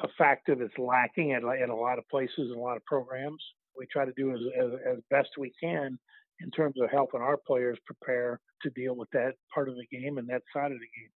a 0.01 0.09
factor 0.17 0.55
that's 0.55 0.79
lacking 0.79 1.33
at, 1.33 1.43
at 1.45 1.69
a 1.69 1.75
lot 1.75 1.99
of 1.99 2.09
places 2.09 2.35
and 2.39 2.57
a 2.57 2.61
lot 2.61 2.77
of 2.77 2.85
programs 2.85 3.43
we 3.79 3.87
try 3.87 4.05
to 4.05 4.13
do 4.17 4.33
as, 4.33 4.41
as, 4.59 4.71
as 4.93 4.99
best 5.11 5.31
we 5.39 5.53
can 5.61 5.99
in 6.41 6.51
terms 6.51 6.75
of 6.81 6.91
helping 6.91 7.21
our 7.21 7.37
players 7.47 7.79
prepare 7.87 8.41
to 8.63 8.71
deal 8.71 8.95
with 8.95 9.09
that 9.13 9.35
part 9.53 9.69
of 9.69 9.77
the 9.77 9.87
game 9.97 10.19
and 10.19 10.29
that 10.29 10.43
side 10.55 10.73
of 10.73 10.79
the 10.79 11.01
game. 11.01 11.11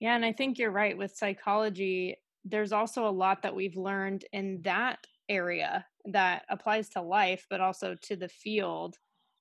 Yeah, 0.00 0.16
and 0.16 0.24
I 0.24 0.32
think 0.32 0.58
you're 0.58 0.70
right 0.70 0.96
with 0.96 1.14
psychology. 1.14 2.16
There's 2.44 2.72
also 2.72 3.06
a 3.06 3.10
lot 3.10 3.42
that 3.42 3.54
we've 3.54 3.76
learned 3.76 4.24
in 4.32 4.60
that 4.62 4.98
area 5.28 5.84
that 6.06 6.44
applies 6.48 6.88
to 6.90 7.02
life, 7.02 7.46
but 7.48 7.60
also 7.60 7.96
to 8.02 8.16
the 8.16 8.28
field 8.28 8.96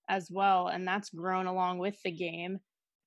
as 0.09 0.29
well. 0.29 0.67
And 0.67 0.87
that's 0.87 1.09
grown 1.09 1.47
along 1.47 1.79
with 1.79 2.01
the 2.03 2.11
game. 2.11 2.59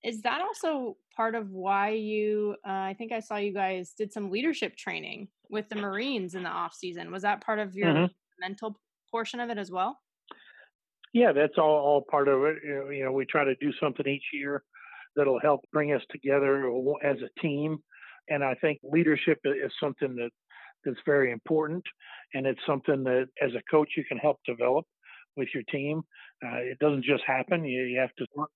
Is 0.03 0.21
that 0.23 0.41
also 0.41 0.97
part 1.17 1.35
of 1.35 1.51
why 1.51 1.91
you, 1.91 2.57
uh, 2.67 2.71
I 2.71 2.95
think 2.99 3.13
I 3.13 3.21
saw 3.21 3.37
you 3.37 3.55
guys 3.55 3.95
did 3.97 4.13
some 4.13 4.31
leadership 4.31 4.77
training 4.77 5.29
with 5.49 5.69
the 5.69 5.77
Marines 5.77 6.35
in 6.35 6.43
the 6.43 6.51
off 6.51 6.75
season. 6.75 7.11
Was 7.11 7.23
that 7.23 7.45
part 7.45 7.59
of 7.59 7.75
your 7.75 7.89
mm-hmm. 7.89 8.13
mental 8.39 8.77
portion 9.11 9.41
of 9.41 9.51
it 9.51 9.59
as 9.59 9.71
well? 9.71 9.99
Yeah, 11.15 11.33
that's 11.33 11.57
all, 11.57 11.77
all 11.77 12.05
part 12.11 12.29
of 12.29 12.43
it. 12.45 12.57
You 12.65 13.05
know, 13.05 13.13
we 13.13 13.25
try 13.25 13.45
to 13.45 13.55
do 13.57 13.73
something 13.81 14.07
each 14.07 14.25
year 14.33 14.63
that'll 15.17 15.41
help 15.41 15.61
bring 15.73 15.93
us 15.93 16.03
together 16.11 16.69
as 17.03 17.17
a 17.19 17.41
team. 17.41 17.79
And 18.29 18.43
I 18.43 18.55
think 18.55 18.81
leadership 18.83 19.39
is 19.45 19.73
something 19.81 20.17
that 20.17 20.31
that's 20.85 21.01
very 21.07 21.33
important, 21.33 21.85
and 22.35 22.47
it's 22.47 22.61
something 22.67 23.05
that 23.05 23.29
as 23.43 23.53
a 23.55 23.63
coach 23.71 23.91
you 23.97 24.05
can 24.05 24.19
help 24.19 24.39
develop 24.47 24.85
with 25.37 25.49
your 25.55 25.65
team. 25.65 26.03
Uh, 26.45 26.57
it 26.57 26.79
doesn't 26.79 27.05
just 27.05 27.23
happen. 27.27 27.65
You, 27.65 27.83
you 27.85 27.99
have 27.99 28.15
to 28.19 28.27
work 28.35 28.51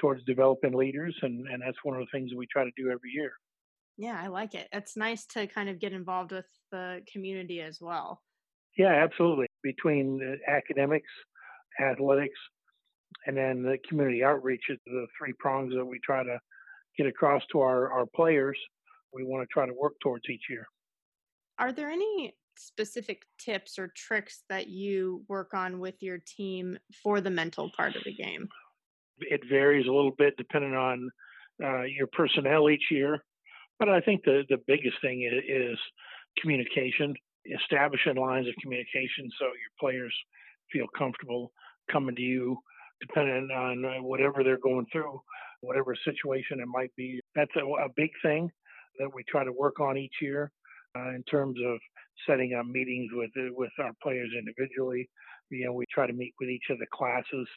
towards 0.00 0.24
developing 0.24 0.72
leaders, 0.72 1.16
and, 1.22 1.46
and 1.48 1.62
that's 1.62 1.78
one 1.82 1.96
of 1.96 2.00
the 2.00 2.10
things 2.18 2.30
that 2.30 2.36
we 2.36 2.46
try 2.46 2.64
to 2.64 2.70
do 2.76 2.90
every 2.90 3.10
year. 3.14 3.32
Yeah, 3.96 4.18
I 4.22 4.28
like 4.28 4.54
it. 4.54 4.68
It's 4.72 4.96
nice 4.96 5.26
to 5.26 5.46
kind 5.46 5.68
of 5.68 5.78
get 5.78 5.92
involved 5.92 6.32
with 6.32 6.46
the 6.70 7.02
community 7.12 7.60
as 7.60 7.80
well. 7.80 8.22
Yeah, 8.78 8.94
absolutely. 8.94 9.46
Between 9.62 10.38
academics, 10.48 11.10
athletics, 11.80 12.38
and 13.26 13.36
then 13.36 13.62
the 13.62 13.76
community 13.88 14.24
outreach 14.24 14.62
is 14.70 14.78
the 14.86 15.06
three 15.18 15.34
prongs 15.38 15.74
that 15.74 15.84
we 15.84 15.98
try 16.04 16.22
to 16.22 16.38
get 16.96 17.06
across 17.06 17.42
to 17.52 17.60
our, 17.60 17.92
our 17.92 18.06
players. 18.14 18.58
We 19.12 19.24
want 19.24 19.42
to 19.42 19.52
try 19.52 19.66
to 19.66 19.74
work 19.74 19.94
towards 20.02 20.24
each 20.30 20.44
year. 20.48 20.66
Are 21.60 21.72
there 21.72 21.90
any 21.90 22.34
specific 22.56 23.22
tips 23.38 23.78
or 23.78 23.92
tricks 23.94 24.42
that 24.48 24.68
you 24.68 25.22
work 25.28 25.52
on 25.52 25.78
with 25.78 26.02
your 26.02 26.18
team 26.18 26.78
for 27.02 27.20
the 27.20 27.30
mental 27.30 27.70
part 27.76 27.96
of 27.96 28.04
the 28.04 28.14
game? 28.14 28.48
It 29.18 29.42
varies 29.48 29.86
a 29.86 29.92
little 29.92 30.14
bit 30.16 30.34
depending 30.38 30.74
on 30.74 31.10
uh, 31.62 31.82
your 31.82 32.06
personnel 32.06 32.70
each 32.70 32.84
year, 32.90 33.22
but 33.78 33.90
I 33.90 34.00
think 34.00 34.24
the 34.24 34.44
the 34.48 34.56
biggest 34.66 34.96
thing 35.02 35.22
is, 35.22 35.44
is 35.46 35.78
communication 36.40 37.14
establishing 37.62 38.16
lines 38.16 38.48
of 38.48 38.54
communication 38.62 39.30
so 39.38 39.46
your 39.46 39.72
players 39.78 40.14
feel 40.72 40.86
comfortable 40.96 41.52
coming 41.90 42.14
to 42.14 42.22
you 42.22 42.56
depending 43.00 43.50
on 43.50 43.84
uh, 43.84 44.02
whatever 44.02 44.44
they're 44.44 44.58
going 44.58 44.86
through 44.92 45.18
whatever 45.62 45.96
situation 46.04 46.60
it 46.60 46.68
might 46.68 46.94
be 46.96 47.18
that's 47.34 47.50
a, 47.56 47.60
a 47.60 47.88
big 47.96 48.10
thing 48.22 48.50
that 48.98 49.08
we 49.14 49.24
try 49.24 49.42
to 49.42 49.52
work 49.52 49.80
on 49.80 49.96
each 49.96 50.12
year 50.20 50.52
uh, 50.96 51.10
in 51.10 51.22
terms 51.24 51.58
of 51.64 51.78
setting 52.28 52.54
up 52.54 52.66
meetings 52.66 53.10
with 53.12 53.30
uh, 53.38 53.52
with 53.54 53.72
our 53.78 53.92
players 54.02 54.30
individually. 54.38 55.08
You 55.50 55.66
know 55.66 55.72
we 55.72 55.86
try 55.92 56.06
to 56.06 56.12
meet 56.12 56.34
with 56.40 56.48
each 56.48 56.70
of 56.70 56.78
the 56.78 56.86
classes 56.92 57.48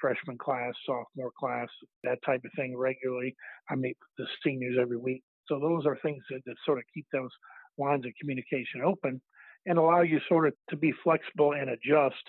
freshman 0.00 0.38
class 0.38 0.72
sophomore 0.86 1.32
class 1.38 1.68
that 2.04 2.18
type 2.24 2.40
of 2.44 2.50
thing 2.56 2.76
regularly. 2.76 3.34
I 3.70 3.74
meet 3.74 3.96
the 4.16 4.26
seniors 4.44 4.76
every 4.80 4.96
week. 4.96 5.22
So 5.46 5.58
those 5.58 5.86
are 5.86 5.98
things 6.02 6.22
that, 6.30 6.40
that 6.46 6.54
sort 6.64 6.78
of 6.78 6.84
keep 6.94 7.06
those 7.12 7.30
lines 7.78 8.04
of 8.06 8.12
communication 8.20 8.82
open 8.84 9.20
and 9.66 9.78
allow 9.78 10.02
you 10.02 10.20
sort 10.28 10.46
of 10.46 10.54
to 10.70 10.76
be 10.76 10.92
flexible 11.02 11.52
and 11.52 11.70
adjust 11.70 12.22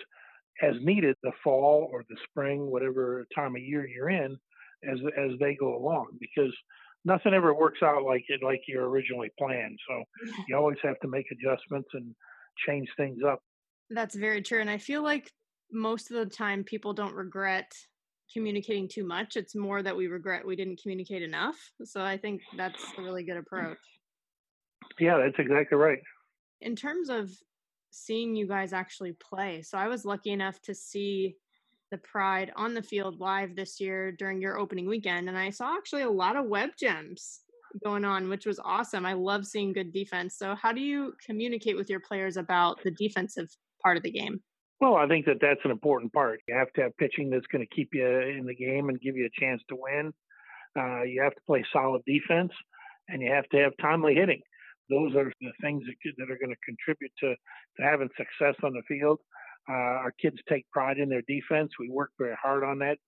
as 0.62 0.74
needed 0.82 1.16
the 1.22 1.32
fall 1.42 1.88
or 1.92 2.04
the 2.08 2.16
spring, 2.28 2.70
whatever 2.70 3.24
time 3.34 3.56
of 3.56 3.62
year 3.62 3.86
you're 3.86 4.10
in, 4.10 4.36
as 4.90 4.98
as 5.16 5.38
they 5.38 5.54
go 5.54 5.76
along. 5.76 6.08
Because 6.20 6.54
nothing 7.04 7.32
ever 7.34 7.54
works 7.54 7.80
out 7.82 8.02
like 8.02 8.24
it 8.28 8.40
like 8.42 8.62
you 8.66 8.80
originally 8.80 9.30
planned. 9.38 9.78
So 9.88 10.04
you 10.48 10.56
always 10.56 10.78
have 10.82 10.98
to 11.00 11.08
make 11.08 11.26
adjustments 11.30 11.88
and 11.94 12.14
change 12.66 12.88
things 12.96 13.18
up. 13.26 13.40
That's 13.90 14.14
very 14.14 14.42
true. 14.42 14.60
And 14.60 14.70
I 14.70 14.78
feel 14.78 15.02
like 15.02 15.30
most 15.72 16.10
of 16.10 16.16
the 16.16 16.34
time 16.34 16.64
people 16.64 16.92
don't 16.92 17.14
regret 17.14 17.72
communicating 18.32 18.88
too 18.88 19.04
much. 19.06 19.36
It's 19.36 19.54
more 19.56 19.82
that 19.82 19.96
we 19.96 20.06
regret 20.06 20.46
we 20.46 20.56
didn't 20.56 20.80
communicate 20.80 21.22
enough. 21.22 21.56
So 21.84 22.00
I 22.02 22.16
think 22.16 22.42
that's 22.56 22.82
a 22.98 23.02
really 23.02 23.24
good 23.24 23.36
mm. 23.36 23.40
approach. 23.40 23.78
Yeah, 24.98 25.18
that's 25.18 25.38
exactly 25.38 25.78
right. 25.78 25.98
In 26.60 26.76
terms 26.76 27.08
of 27.08 27.30
seeing 27.90 28.36
you 28.36 28.46
guys 28.46 28.72
actually 28.72 29.12
play, 29.12 29.62
so 29.62 29.78
I 29.78 29.88
was 29.88 30.04
lucky 30.04 30.30
enough 30.30 30.60
to 30.62 30.74
see 30.74 31.36
the 31.90 31.98
Pride 31.98 32.52
on 32.56 32.74
the 32.74 32.82
field 32.82 33.20
live 33.20 33.56
this 33.56 33.80
year 33.80 34.12
during 34.12 34.40
your 34.40 34.58
opening 34.58 34.86
weekend, 34.86 35.28
and 35.28 35.38
I 35.38 35.50
saw 35.50 35.76
actually 35.76 36.02
a 36.02 36.10
lot 36.10 36.36
of 36.36 36.46
web 36.46 36.70
gems 36.78 37.40
going 37.84 38.04
on, 38.04 38.28
which 38.28 38.46
was 38.46 38.58
awesome. 38.64 39.06
I 39.06 39.12
love 39.12 39.46
seeing 39.46 39.72
good 39.72 39.92
defense. 39.92 40.36
So, 40.36 40.54
how 40.54 40.72
do 40.72 40.80
you 40.80 41.14
communicate 41.24 41.76
with 41.76 41.90
your 41.90 42.00
players 42.00 42.36
about 42.36 42.82
the 42.82 42.90
defensive 42.90 43.48
part 43.82 43.96
of 43.96 44.02
the 44.02 44.10
game? 44.10 44.40
Well, 44.80 44.96
I 44.96 45.06
think 45.06 45.26
that 45.26 45.38
that's 45.40 45.60
an 45.64 45.70
important 45.70 46.12
part. 46.12 46.40
You 46.48 46.54
have 46.54 46.72
to 46.74 46.82
have 46.82 46.96
pitching 46.96 47.30
that's 47.30 47.46
going 47.46 47.66
to 47.66 47.74
keep 47.74 47.90
you 47.92 48.06
in 48.06 48.46
the 48.46 48.54
game 48.54 48.88
and 48.88 49.00
give 49.00 49.16
you 49.16 49.26
a 49.26 49.40
chance 49.40 49.62
to 49.68 49.76
win. 49.76 50.12
Uh, 50.78 51.02
you 51.02 51.22
have 51.22 51.34
to 51.34 51.40
play 51.46 51.64
solid 51.72 52.02
defense, 52.06 52.52
and 53.08 53.20
you 53.20 53.30
have 53.30 53.48
to 53.50 53.58
have 53.58 53.72
timely 53.80 54.14
hitting 54.14 54.40
those 54.90 55.14
are 55.14 55.32
the 55.40 55.52
things 55.62 55.82
that, 55.86 56.12
that 56.18 56.30
are 56.30 56.38
going 56.38 56.50
to 56.50 56.66
contribute 56.66 57.12
to, 57.20 57.34
to 57.78 57.82
having 57.82 58.10
success 58.18 58.58
on 58.62 58.74
the 58.74 58.82
field. 58.88 59.20
Uh, 59.70 60.02
our 60.02 60.12
kids 60.20 60.36
take 60.48 60.68
pride 60.70 60.98
in 60.98 61.08
their 61.08 61.22
defense. 61.28 61.70
We 61.78 61.90
work 61.90 62.10
very 62.18 62.36
hard 62.42 62.64
on 62.64 62.78
that, 62.80 62.98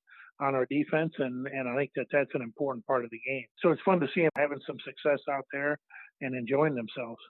on 0.41 0.55
our 0.55 0.67
defense, 0.67 1.13
and, 1.19 1.47
and 1.49 1.69
I 1.69 1.77
think 1.77 1.91
that 1.97 2.07
that's 2.13 2.31
an 2.35 2.43
important 2.43 2.87
part 2.87 3.05
of 3.05 3.11
the 3.11 3.21
game. 3.27 3.47
So 3.61 3.71
it's 3.71 3.83
fun 3.83 3.99
to 4.01 4.07
see 4.15 4.21
them 4.21 4.31
having 4.37 4.61
some 4.67 4.77
success 4.85 5.21
out 5.31 5.45
there 5.53 5.79
and 6.21 6.37
enjoying 6.37 6.75
themselves. 6.75 7.21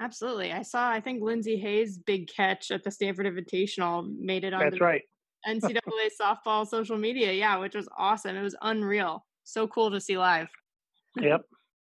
Absolutely. 0.00 0.52
I 0.52 0.62
saw, 0.62 0.88
I 0.90 1.00
think 1.00 1.22
Lindsey 1.22 1.56
Hayes' 1.56 1.98
big 1.98 2.28
catch 2.28 2.70
at 2.70 2.84
the 2.84 2.90
Stanford 2.90 3.26
Invitational 3.26 4.08
made 4.16 4.44
it 4.44 4.54
on 4.54 4.60
That's 4.60 4.78
the 4.78 4.84
right. 4.84 5.02
NCAA 5.46 5.80
softball 6.20 6.66
social 6.66 6.98
media. 6.98 7.32
Yeah, 7.32 7.58
which 7.58 7.74
was 7.74 7.88
awesome. 7.98 8.36
It 8.36 8.42
was 8.42 8.56
unreal. 8.62 9.24
So 9.42 9.66
cool 9.66 9.90
to 9.90 10.00
see 10.00 10.16
live. 10.16 10.48
Yep. 11.16 11.42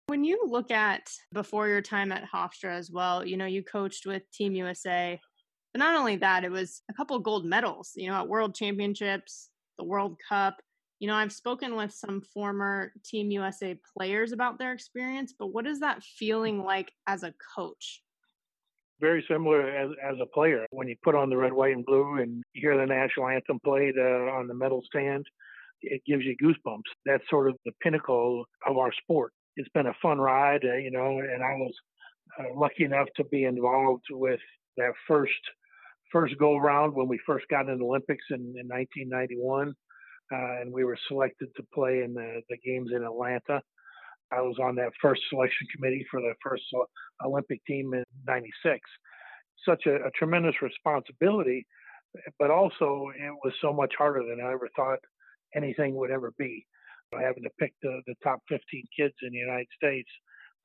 When 0.08 0.24
you 0.24 0.42
look 0.44 0.72
at 0.72 1.08
before 1.32 1.68
your 1.68 1.82
time 1.82 2.10
at 2.10 2.24
Hofstra 2.28 2.76
as 2.76 2.90
well, 2.90 3.24
you 3.24 3.36
know, 3.36 3.46
you 3.46 3.62
coached 3.62 4.06
with 4.06 4.28
Team 4.32 4.54
USA. 4.54 5.20
But 5.72 5.78
not 5.78 5.96
only 5.96 6.16
that, 6.16 6.44
it 6.44 6.50
was 6.50 6.82
a 6.90 6.94
couple 6.94 7.18
gold 7.20 7.44
medals, 7.44 7.92
you 7.94 8.08
know, 8.08 8.16
at 8.16 8.28
World 8.28 8.54
Championships, 8.54 9.50
the 9.78 9.84
World 9.84 10.16
Cup. 10.28 10.56
You 10.98 11.08
know, 11.08 11.14
I've 11.14 11.32
spoken 11.32 11.76
with 11.76 11.92
some 11.92 12.20
former 12.34 12.92
Team 13.04 13.30
USA 13.30 13.78
players 13.96 14.32
about 14.32 14.58
their 14.58 14.72
experience, 14.72 15.32
but 15.38 15.48
what 15.48 15.66
is 15.66 15.80
that 15.80 16.02
feeling 16.02 16.62
like 16.62 16.92
as 17.06 17.22
a 17.22 17.32
coach? 17.56 18.02
Very 19.00 19.24
similar 19.30 19.70
as, 19.70 19.90
as 20.04 20.16
a 20.20 20.26
player. 20.26 20.66
When 20.70 20.88
you 20.88 20.96
put 21.02 21.14
on 21.14 21.30
the 21.30 21.36
red, 21.36 21.52
white, 21.52 21.74
and 21.74 21.86
blue 21.86 22.20
and 22.20 22.42
hear 22.52 22.76
the 22.76 22.84
national 22.84 23.28
anthem 23.28 23.58
played 23.64 23.94
uh, 23.96 24.30
on 24.32 24.46
the 24.46 24.54
medal 24.54 24.82
stand, 24.84 25.24
it 25.80 26.02
gives 26.06 26.24
you 26.24 26.36
goosebumps. 26.36 26.82
That's 27.06 27.24
sort 27.30 27.48
of 27.48 27.56
the 27.64 27.72
pinnacle 27.80 28.44
of 28.66 28.76
our 28.76 28.92
sport. 28.92 29.32
It's 29.56 29.70
been 29.70 29.86
a 29.86 29.94
fun 30.02 30.18
ride, 30.18 30.64
uh, 30.64 30.76
you 30.76 30.90
know, 30.90 31.20
and 31.20 31.42
I 31.42 31.54
was 31.54 31.74
uh, 32.38 32.54
lucky 32.54 32.84
enough 32.84 33.08
to 33.16 33.24
be 33.24 33.44
involved 33.44 34.04
with 34.10 34.40
that 34.76 34.92
first 35.08 35.32
first 36.12 36.36
go 36.38 36.56
round 36.56 36.94
when 36.94 37.08
we 37.08 37.20
first 37.26 37.46
got 37.48 37.62
into 37.62 37.76
the 37.76 37.84
Olympics 37.84 38.24
in, 38.30 38.54
in 38.58 38.68
1991, 38.68 39.74
uh, 40.32 40.60
and 40.60 40.72
we 40.72 40.84
were 40.84 40.98
selected 41.08 41.48
to 41.56 41.62
play 41.74 42.02
in 42.02 42.14
the, 42.14 42.40
the 42.48 42.56
games 42.64 42.90
in 42.94 43.02
Atlanta. 43.02 43.60
I 44.32 44.40
was 44.40 44.56
on 44.62 44.76
that 44.76 44.92
first 45.02 45.22
selection 45.28 45.66
committee 45.74 46.06
for 46.10 46.20
the 46.20 46.34
first 46.42 46.62
Olympic 47.24 47.64
team 47.64 47.92
in 47.94 48.04
'96. 48.26 48.78
Such 49.66 49.86
a, 49.86 49.96
a 50.06 50.10
tremendous 50.12 50.54
responsibility, 50.62 51.66
but 52.38 52.50
also 52.50 53.10
it 53.16 53.34
was 53.44 53.52
so 53.60 53.72
much 53.72 53.92
harder 53.98 54.22
than 54.22 54.44
I 54.44 54.52
ever 54.52 54.68
thought 54.76 55.00
anything 55.54 55.96
would 55.96 56.10
ever 56.10 56.32
be. 56.38 56.66
Having 57.12 57.42
to 57.42 57.50
pick 57.58 57.74
the, 57.82 58.00
the 58.06 58.14
top 58.22 58.40
15 58.48 58.84
kids 58.96 59.14
in 59.22 59.32
the 59.32 59.38
United 59.38 59.66
States 59.76 60.08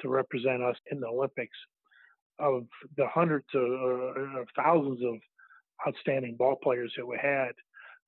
to 0.02 0.10
represent 0.10 0.62
us 0.62 0.76
in 0.92 1.00
the 1.00 1.08
Olympics 1.08 1.58
of 2.38 2.66
the 2.98 3.08
hundreds 3.08 3.48
of, 3.56 3.64
uh, 3.64 4.42
of 4.42 4.48
thousands 4.56 5.00
of 5.04 5.16
outstanding 5.88 6.36
ball 6.38 6.56
players 6.62 6.94
that 6.98 7.06
we 7.06 7.18
had 7.22 7.52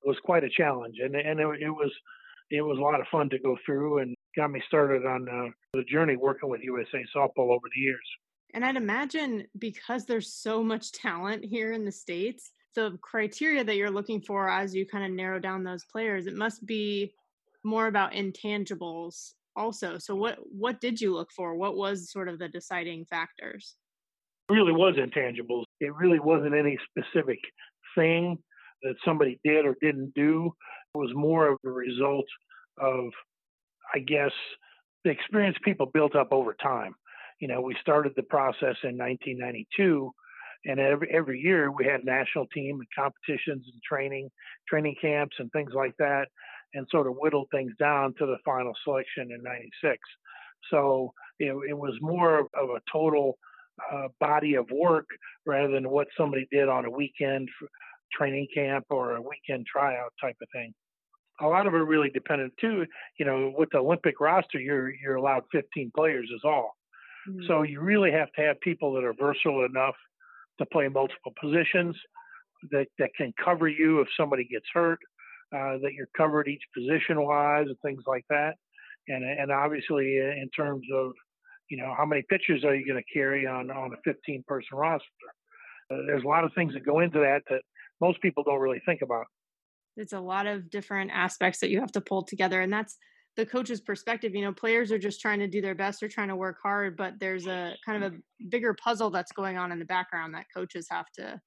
was 0.04 0.16
quite 0.24 0.44
a 0.44 0.48
challenge, 0.48 0.96
and 1.02 1.14
and 1.14 1.40
it, 1.40 1.62
it, 1.62 1.70
was 1.70 1.92
it 2.50 2.62
was 2.62 2.78
a 2.78 2.80
lot 2.80 3.00
of 3.00 3.06
fun 3.10 3.28
to 3.30 3.38
go 3.38 3.56
through, 3.64 3.98
and 3.98 4.14
got 4.36 4.50
me 4.50 4.62
started 4.66 5.04
on 5.04 5.28
uh, 5.28 5.50
the 5.74 5.84
journey 5.84 6.16
working 6.16 6.48
with 6.48 6.62
USA 6.62 7.04
Softball 7.14 7.50
over 7.50 7.66
the 7.74 7.80
years. 7.80 8.08
And 8.54 8.64
I'd 8.64 8.76
imagine 8.76 9.46
because 9.58 10.06
there's 10.06 10.32
so 10.32 10.62
much 10.62 10.92
talent 10.92 11.44
here 11.44 11.72
in 11.72 11.84
the 11.84 11.92
states, 11.92 12.52
the 12.74 12.96
criteria 13.02 13.64
that 13.64 13.76
you're 13.76 13.90
looking 13.90 14.22
for 14.22 14.48
as 14.48 14.74
you 14.74 14.86
kind 14.86 15.04
of 15.04 15.10
narrow 15.10 15.38
down 15.38 15.64
those 15.64 15.84
players, 15.84 16.26
it 16.26 16.36
must 16.36 16.64
be 16.64 17.12
more 17.64 17.88
about 17.88 18.12
intangibles 18.12 19.32
also. 19.56 19.98
So 19.98 20.14
what 20.14 20.38
what 20.50 20.80
did 20.80 21.00
you 21.00 21.12
look 21.12 21.30
for? 21.32 21.56
What 21.56 21.76
was 21.76 22.10
sort 22.10 22.28
of 22.28 22.38
the 22.38 22.48
deciding 22.48 23.04
factors? 23.06 23.74
Really 24.50 24.72
was 24.72 24.94
intangibles. 24.96 25.64
It 25.80 25.94
really 25.94 26.18
wasn't 26.18 26.54
any 26.54 26.78
specific 26.90 27.38
thing 27.94 28.38
that 28.82 28.94
somebody 29.04 29.38
did 29.44 29.66
or 29.66 29.76
didn't 29.80 30.14
do. 30.14 30.52
It 30.94 30.98
was 30.98 31.10
more 31.14 31.48
of 31.48 31.58
a 31.64 31.70
result 31.70 32.24
of, 32.78 33.04
I 33.94 33.98
guess, 33.98 34.32
the 35.04 35.10
experience 35.10 35.56
people 35.62 35.86
built 35.86 36.16
up 36.16 36.28
over 36.32 36.54
time. 36.54 36.94
You 37.40 37.48
know, 37.48 37.60
we 37.60 37.76
started 37.80 38.12
the 38.16 38.22
process 38.22 38.76
in 38.82 38.96
1992 38.96 40.10
and 40.64 40.80
every 40.80 41.08
every 41.12 41.40
year 41.40 41.70
we 41.70 41.84
had 41.84 42.04
national 42.04 42.46
team 42.48 42.80
and 42.80 42.88
competitions 42.96 43.64
and 43.72 43.82
training, 43.82 44.30
training 44.68 44.96
camps 45.00 45.36
and 45.38 45.50
things 45.52 45.72
like 45.74 45.94
that, 45.98 46.26
and 46.74 46.86
sort 46.90 47.06
of 47.06 47.14
whittled 47.16 47.48
things 47.50 47.72
down 47.78 48.14
to 48.18 48.26
the 48.26 48.36
final 48.44 48.72
selection 48.84 49.30
in 49.30 49.42
'96. 49.42 49.98
So 50.70 51.12
it, 51.38 51.54
it 51.68 51.76
was 51.76 51.94
more 52.00 52.40
of 52.40 52.70
a 52.70 52.80
total 52.90 53.38
uh, 53.92 54.08
body 54.20 54.54
of 54.54 54.70
work 54.70 55.06
rather 55.46 55.72
than 55.72 55.88
what 55.88 56.08
somebody 56.16 56.46
did 56.50 56.68
on 56.68 56.84
a 56.84 56.90
weekend 56.90 57.48
training 58.12 58.46
camp 58.54 58.84
or 58.90 59.16
a 59.16 59.22
weekend 59.22 59.66
tryout 59.66 60.12
type 60.20 60.36
of 60.40 60.48
thing. 60.52 60.72
A 61.40 61.46
lot 61.46 61.66
of 61.66 61.74
it 61.74 61.78
really 61.78 62.10
depended 62.10 62.50
too. 62.60 62.84
You 63.18 63.26
know, 63.26 63.52
with 63.56 63.68
the 63.70 63.78
Olympic 63.78 64.20
roster, 64.20 64.58
you're 64.58 64.92
you're 64.94 65.16
allowed 65.16 65.44
15 65.52 65.92
players 65.94 66.28
is 66.34 66.42
all. 66.44 66.76
Mm-hmm. 67.28 67.46
So 67.46 67.62
you 67.62 67.80
really 67.80 68.10
have 68.10 68.32
to 68.32 68.42
have 68.42 68.60
people 68.60 68.92
that 68.94 69.04
are 69.04 69.14
versatile 69.14 69.64
enough 69.64 69.94
to 70.58 70.66
play 70.66 70.88
multiple 70.88 71.32
positions, 71.40 71.96
that, 72.70 72.86
that 72.98 73.10
can 73.16 73.32
cover 73.42 73.68
you 73.68 74.00
if 74.00 74.08
somebody 74.16 74.44
gets 74.44 74.66
hurt, 74.72 74.98
uh, 75.54 75.78
that 75.82 75.92
you're 75.94 76.08
covered 76.16 76.48
each 76.48 76.62
position 76.76 77.22
wise 77.22 77.66
and 77.68 77.76
things 77.80 78.02
like 78.06 78.24
that. 78.28 78.54
And, 79.08 79.24
and 79.24 79.50
obviously, 79.50 80.20
uh, 80.20 80.32
in 80.32 80.50
terms 80.54 80.84
of, 80.92 81.12
you 81.68 81.76
know, 81.76 81.94
how 81.96 82.04
many 82.04 82.22
pitchers 82.28 82.64
are 82.64 82.74
you 82.74 82.86
going 82.86 83.02
to 83.02 83.12
carry 83.12 83.46
on, 83.46 83.70
on 83.70 83.92
a 83.92 83.96
15 84.04 84.44
person 84.46 84.76
roster? 84.76 85.06
Uh, 85.90 85.98
there's 86.06 86.24
a 86.24 86.28
lot 86.28 86.44
of 86.44 86.52
things 86.54 86.74
that 86.74 86.84
go 86.84 87.00
into 87.00 87.18
that 87.18 87.42
that 87.50 87.62
most 88.00 88.20
people 88.20 88.42
don't 88.42 88.60
really 88.60 88.80
think 88.84 89.02
about. 89.02 89.26
It's 89.96 90.12
a 90.12 90.20
lot 90.20 90.46
of 90.46 90.70
different 90.70 91.10
aspects 91.12 91.60
that 91.60 91.70
you 91.70 91.80
have 91.80 91.92
to 91.92 92.00
pull 92.00 92.22
together. 92.22 92.60
And 92.60 92.72
that's 92.72 92.96
the 93.38 93.46
coach's 93.46 93.80
perspective 93.80 94.34
you 94.34 94.42
know 94.42 94.52
players 94.52 94.90
are 94.90 94.98
just 94.98 95.20
trying 95.20 95.38
to 95.38 95.46
do 95.46 95.62
their 95.62 95.74
best 95.74 96.00
they're 96.00 96.08
trying 96.08 96.28
to 96.28 96.34
work 96.34 96.58
hard 96.60 96.96
but 96.96 97.14
there's 97.20 97.46
a 97.46 97.74
kind 97.86 98.02
of 98.02 98.12
a 98.12 98.16
bigger 98.48 98.74
puzzle 98.74 99.10
that's 99.10 99.30
going 99.30 99.56
on 99.56 99.70
in 99.70 99.78
the 99.78 99.84
background 99.84 100.34
that 100.34 100.46
coaches 100.52 100.88
have 100.90 101.06
to 101.12 101.40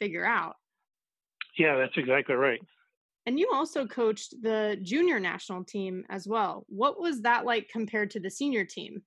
figure 0.00 0.26
out 0.26 0.56
yeah 1.56 1.76
that's 1.76 1.96
exactly 1.96 2.34
right 2.34 2.60
and 3.26 3.38
you 3.38 3.48
also 3.54 3.86
coached 3.86 4.34
the 4.42 4.76
junior 4.82 5.20
national 5.20 5.62
team 5.62 6.04
as 6.10 6.26
well 6.26 6.66
what 6.68 7.00
was 7.00 7.20
that 7.22 7.44
like 7.44 7.68
compared 7.68 8.10
to 8.10 8.18
the 8.18 8.30
senior 8.30 8.64
team 8.64 9.00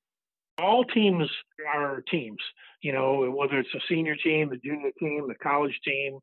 all 0.57 0.83
teams 0.85 1.29
are 1.67 2.01
teams 2.09 2.39
you 2.81 2.93
know 2.93 3.31
whether 3.35 3.59
it's 3.59 3.73
a 3.75 3.79
senior 3.89 4.15
team 4.15 4.49
the 4.49 4.57
junior 4.57 4.91
team 4.99 5.27
the 5.27 5.35
college 5.35 5.77
team 5.83 6.19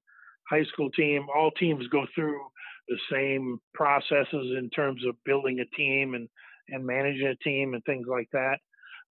high 0.49 0.65
school 0.65 0.91
team 0.91 1.27
all 1.35 1.51
teams 1.53 1.87
go 1.89 2.07
through 2.15 2.41
the 2.89 2.99
same 3.11 3.59
processes 3.75 4.57
in 4.59 4.69
terms 4.75 5.05
of 5.07 5.17
building 5.25 5.61
a 5.61 5.77
team 5.77 6.15
and, 6.15 6.29
and 6.69 6.85
managing 6.85 7.27
a 7.27 7.37
team 7.37 7.75
and 7.75 7.83
things 7.85 8.07
like 8.09 8.29
that. 8.33 8.59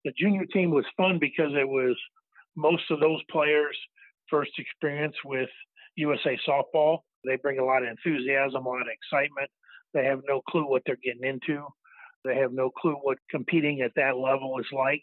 The 0.05 0.13
junior 0.17 0.45
team 0.45 0.71
was 0.71 0.85
fun 0.95 1.19
because 1.19 1.51
it 1.53 1.67
was 1.67 1.95
most 2.55 2.83
of 2.89 2.99
those 2.99 3.21
players' 3.29 3.77
first 4.29 4.51
experience 4.57 5.15
with 5.25 5.49
USA 5.95 6.39
softball. 6.47 6.99
They 7.25 7.37
bring 7.37 7.59
a 7.59 7.65
lot 7.65 7.83
of 7.83 7.89
enthusiasm, 7.89 8.65
a 8.65 8.69
lot 8.69 8.81
of 8.81 8.87
excitement. 8.87 9.49
They 9.93 10.05
have 10.05 10.21
no 10.27 10.41
clue 10.49 10.69
what 10.69 10.83
they're 10.85 10.97
getting 11.03 11.27
into. 11.27 11.65
They 12.23 12.35
have 12.35 12.51
no 12.51 12.69
clue 12.69 12.97
what 13.01 13.17
competing 13.29 13.81
at 13.81 13.91
that 13.95 14.17
level 14.17 14.59
is 14.59 14.67
like. 14.71 15.01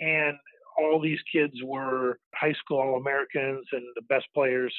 And 0.00 0.36
all 0.78 1.00
these 1.00 1.18
kids 1.32 1.54
were 1.64 2.18
high 2.34 2.52
school 2.52 2.78
All 2.78 2.96
Americans 2.96 3.66
and 3.72 3.82
the 3.94 4.02
best 4.02 4.26
players 4.34 4.74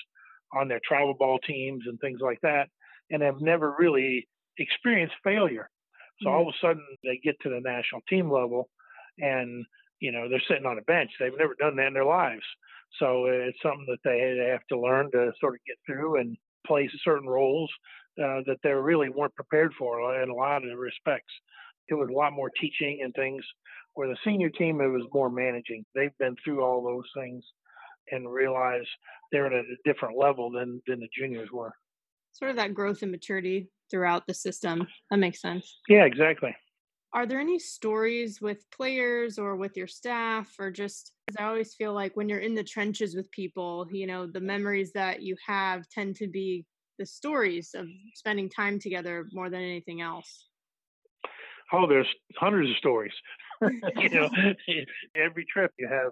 on 0.54 0.68
their 0.68 0.82
travel 0.86 1.14
ball 1.18 1.40
teams 1.40 1.84
and 1.88 2.00
things 2.00 2.20
like 2.22 2.40
that 2.42 2.68
and 3.10 3.22
have 3.22 3.42
never 3.42 3.76
really 3.78 4.28
experienced 4.58 5.16
failure. 5.24 5.70
So 6.22 6.30
mm-hmm. 6.30 6.36
all 6.36 6.50
of 6.50 6.54
a 6.56 6.66
sudden 6.66 6.86
they 7.04 7.20
get 7.24 7.36
to 7.42 7.50
the 7.50 7.62
national 7.62 8.02
team 8.10 8.32
level 8.32 8.70
and 9.18 9.66
you 10.00 10.12
know 10.12 10.28
they're 10.30 10.42
sitting 10.48 10.66
on 10.66 10.78
a 10.78 10.84
bench. 10.84 11.12
They've 11.20 11.38
never 11.38 11.56
done 11.60 11.76
that 11.76 11.88
in 11.88 11.94
their 11.94 12.06
lives. 12.06 12.44
So 13.00 13.26
it's 13.26 13.62
something 13.62 13.86
that 13.88 14.04
they 14.04 14.50
have 14.52 14.66
to 14.70 14.80
learn 14.80 15.12
to 15.12 15.32
sort 15.40 15.56
of 15.56 15.60
get 15.66 15.78
through 15.86 16.20
and 16.20 16.38
play 16.68 16.90
certain 17.04 17.28
roles 17.28 17.72
uh, 18.20 18.42
that 18.46 18.58
they 18.64 18.72
really 18.72 19.10
weren't 19.10 19.36
prepared 19.36 19.74
for 19.78 20.22
in 20.22 20.30
a 20.30 20.34
lot 20.34 20.68
of 20.68 20.78
respects. 20.78 21.34
It 21.88 21.96
was 21.96 22.10
a 22.10 22.14
lot 22.14 22.34
more 22.34 22.50
teaching 22.50 23.02
and 23.04 23.14
things. 23.14 23.44
Where 23.94 24.08
the 24.08 24.18
senior 24.24 24.50
team, 24.50 24.80
it 24.80 24.88
was 24.88 25.06
more 25.14 25.30
managing. 25.30 25.86
They've 25.94 26.18
been 26.18 26.36
through 26.44 26.64
all 26.64 26.82
those 26.82 27.10
things 27.14 27.44
and 28.12 28.32
realize 28.32 28.86
they're 29.32 29.48
at 29.48 29.54
a 29.54 29.64
different 29.86 30.18
level 30.18 30.52
than 30.52 30.82
than 30.88 31.00
the 31.00 31.10
juniors 31.18 31.50
were 31.52 31.74
sort 32.34 32.52
of 32.52 32.58
that 32.58 32.74
growth 32.74 33.02
and 33.02 33.12
maturity 33.12 33.70
throughout 33.90 34.26
the 34.28 34.34
system. 34.34 34.88
That 35.10 35.18
makes 35.18 35.42
sense. 35.42 35.80
Yeah, 35.88 36.06
exactly. 36.06 36.56
Are 37.14 37.26
there 37.26 37.40
any 37.40 37.60
stories 37.60 38.40
with 38.40 38.70
players 38.72 39.38
or 39.38 39.58
with 39.58 39.76
your 39.76 39.88
staff 39.88 40.56
or 40.60 40.72
just 40.72 41.12
Because 41.28 41.42
I 41.42 41.48
always 41.48 41.76
feel 41.76 41.94
like 41.94 42.16
when 42.16 42.30
you're 42.30 42.40
in 42.40 42.56
the 42.56 42.64
trenches 42.64 43.16
with 43.16 43.30
people, 43.32 43.88
you 43.92 44.08
know, 44.08 44.28
the 44.28 44.40
memories 44.40 44.94
that 44.94 45.22
you 45.22 45.36
have 45.46 45.88
tend 45.90 46.16
to 46.18 46.28
be 46.28 46.66
the 46.98 47.06
stories 47.06 47.72
of 47.76 47.88
spending 48.16 48.50
time 48.50 48.80
together 48.80 49.26
more 49.34 49.50
than 49.50 49.62
anything 49.62 50.02
else. 50.02 50.48
Oh, 51.74 51.88
there's 51.88 52.08
hundreds 52.38 52.70
of 52.70 52.78
stories. 52.78 53.14
you 53.98 54.10
know, 54.10 54.30
every 55.16 55.46
trip 55.46 55.72
you 55.78 55.88
have 55.88 56.12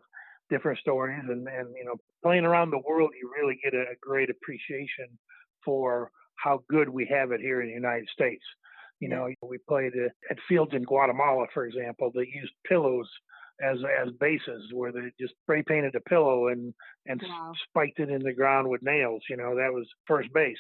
different 0.50 0.80
stories 0.80 1.24
and 1.28 1.48
and 1.48 1.68
you 1.78 1.86
know, 1.86 1.96
playing 2.24 2.46
around 2.46 2.72
the 2.72 2.82
world 2.88 3.12
you 3.20 3.32
really 3.38 3.60
get 3.64 3.74
a 3.74 3.96
great 4.02 4.30
appreciation 4.30 5.08
for 5.64 6.12
how 6.36 6.64
good 6.70 6.90
we 6.90 7.06
have 7.06 7.32
it 7.32 7.42
here 7.42 7.62
in 7.62 7.68
the 7.68 7.74
United 7.74 8.08
States. 8.10 8.44
You 9.00 9.10
know, 9.10 9.30
we 9.42 9.58
played 9.68 9.94
uh, 9.94 10.10
at 10.30 10.38
fields 10.48 10.74
in 10.74 10.84
Guatemala, 10.84 11.46
for 11.54 11.66
example, 11.66 12.12
that 12.16 12.28
used 12.28 12.54
pillows 12.68 13.10
as 13.62 13.78
as 14.02 14.14
bases, 14.20 14.72
where 14.74 14.92
they 14.92 15.12
just 15.20 15.34
spray 15.44 15.64
painted 15.64 15.96
a 15.96 16.02
pillow 16.02 16.48
and 16.48 16.74
and 17.06 17.22
wow. 17.28 17.52
spiked 17.68 18.00
it 18.00 18.10
in 18.10 18.24
the 18.24 18.34
ground 18.34 18.70
with 18.70 18.82
nails. 18.82 19.22
You 19.30 19.38
know, 19.38 19.56
that 19.56 19.74
was 19.74 19.88
first 20.08 20.30
base. 20.34 20.58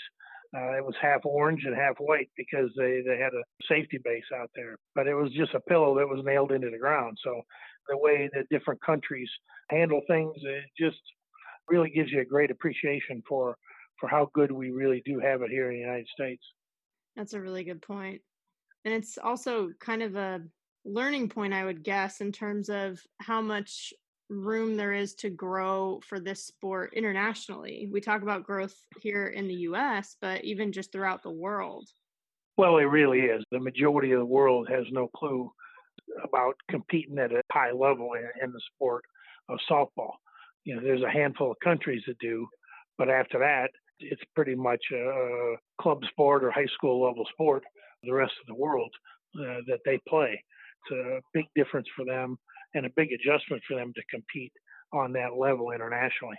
Uh, 0.55 0.77
it 0.77 0.83
was 0.83 0.95
half 0.99 1.21
orange 1.25 1.63
and 1.65 1.75
half 1.75 1.95
white 1.99 2.29
because 2.35 2.71
they, 2.75 3.01
they 3.05 3.19
had 3.19 3.33
a 3.33 3.43
safety 3.67 3.99
base 4.03 4.23
out 4.35 4.49
there. 4.55 4.77
But 4.95 5.05
it 5.05 5.13
was 5.13 5.31
just 5.31 5.53
a 5.53 5.59
pillow 5.59 5.95
that 5.99 6.09
was 6.09 6.25
nailed 6.25 6.51
into 6.51 6.71
the 6.71 6.79
ground. 6.79 7.19
So 7.23 7.43
the 7.88 7.97
way 7.97 8.29
that 8.33 8.49
different 8.49 8.81
countries 8.81 9.29
handle 9.69 10.01
things, 10.07 10.33
it 10.41 10.63
just 10.77 10.99
really 11.67 11.91
gives 11.91 12.12
you 12.12 12.21
a 12.21 12.25
great 12.25 12.51
appreciation 12.51 13.21
for 13.27 13.55
for 13.99 14.07
how 14.07 14.29
good 14.33 14.51
we 14.51 14.71
really 14.71 15.03
do 15.05 15.19
have 15.19 15.41
it 15.41 15.51
here 15.51 15.69
in 15.69 15.75
the 15.75 15.81
United 15.81 16.07
States. 16.07 16.43
That's 17.15 17.33
a 17.33 17.41
really 17.41 17.63
good 17.63 17.81
point. 17.81 18.21
And 18.85 18.93
it's 18.93 19.17
also 19.17 19.69
kind 19.79 20.01
of 20.01 20.15
a 20.15 20.41
learning 20.85 21.29
point, 21.29 21.53
I 21.53 21.65
would 21.65 21.83
guess, 21.83 22.21
in 22.21 22.31
terms 22.31 22.69
of 22.69 22.99
how 23.19 23.41
much 23.41 23.93
room 24.29 24.77
there 24.77 24.93
is 24.93 25.15
to 25.15 25.29
grow 25.29 25.99
for 26.07 26.19
this 26.19 26.45
sport 26.45 26.93
internationally. 26.93 27.89
We 27.91 27.99
talk 27.99 28.21
about 28.21 28.43
growth 28.43 28.75
here 29.01 29.27
in 29.27 29.47
the 29.47 29.55
US, 29.55 30.15
but 30.21 30.43
even 30.43 30.71
just 30.71 30.91
throughout 30.91 31.23
the 31.23 31.31
world. 31.31 31.89
Well, 32.57 32.77
it 32.77 32.83
really 32.83 33.21
is. 33.21 33.43
The 33.51 33.59
majority 33.59 34.11
of 34.11 34.19
the 34.19 34.25
world 34.25 34.67
has 34.69 34.85
no 34.91 35.07
clue 35.15 35.51
about 36.23 36.55
competing 36.69 37.17
at 37.17 37.31
a 37.31 37.41
high 37.51 37.71
level 37.71 38.11
in, 38.13 38.51
the 38.51 38.61
sport 38.75 39.03
of 39.47 39.59
softball. 39.69 40.13
You 40.65 40.75
know, 40.75 40.81
there's 40.83 41.03
a 41.03 41.09
handful 41.09 41.51
of 41.51 41.57
countries 41.63 42.03
that 42.07 42.19
do, 42.19 42.47
but 42.97 43.09
after 43.09 43.39
that, 43.39 43.69
it's 43.99 44.21
pretty 44.35 44.55
much 44.55 44.81
a 44.93 45.55
club 45.81 46.01
sport 46.09 46.43
or 46.43 46.51
high 46.51 46.67
school 46.75 47.01
level 47.01 47.25
sport. 47.31 47.63
The 48.03 48.13
rest 48.13 48.33
of 48.41 48.47
the 48.47 48.61
world 48.61 48.91
uh, 49.35 49.61
that 49.67 49.79
they 49.85 49.99
play, 50.07 50.41
a 50.91 51.19
big 51.33 51.45
difference 51.55 51.87
for 51.95 52.05
them 52.05 52.37
and 52.73 52.85
a 52.85 52.91
big 52.95 53.09
adjustment 53.11 53.61
for 53.67 53.75
them 53.75 53.93
to 53.95 54.01
compete 54.09 54.53
on 54.93 55.13
that 55.13 55.35
level 55.37 55.71
internationally. 55.71 56.37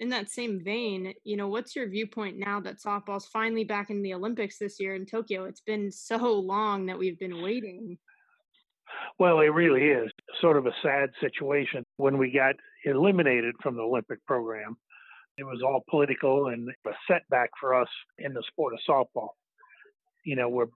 In 0.00 0.10
that 0.10 0.30
same 0.30 0.62
vein, 0.62 1.14
you 1.24 1.36
know, 1.36 1.48
what's 1.48 1.74
your 1.74 1.88
viewpoint 1.88 2.38
now 2.38 2.60
that 2.60 2.78
softball's 2.78 3.26
finally 3.26 3.64
back 3.64 3.90
in 3.90 4.02
the 4.02 4.14
Olympics 4.14 4.58
this 4.58 4.78
year 4.78 4.94
in 4.94 5.06
Tokyo? 5.06 5.44
It's 5.44 5.60
been 5.60 5.90
so 5.90 6.34
long 6.38 6.86
that 6.86 6.98
we've 6.98 7.18
been 7.18 7.42
waiting. 7.42 7.98
Well, 9.18 9.40
it 9.40 9.48
really 9.48 9.88
is 9.88 10.10
sort 10.40 10.56
of 10.56 10.66
a 10.66 10.74
sad 10.82 11.10
situation 11.20 11.84
when 11.96 12.16
we 12.16 12.30
got 12.30 12.54
eliminated 12.84 13.54
from 13.62 13.74
the 13.74 13.82
Olympic 13.82 14.24
program. 14.24 14.76
It 15.36 15.44
was 15.44 15.62
all 15.62 15.84
political 15.90 16.48
and 16.48 16.68
a 16.86 16.90
setback 17.08 17.50
for 17.60 17.74
us 17.74 17.88
in 18.18 18.32
the 18.32 18.42
sport 18.48 18.74
of 18.74 18.80
softball. 18.88 19.30
You 20.28 20.36
know, 20.36 20.50
we're 20.50 20.66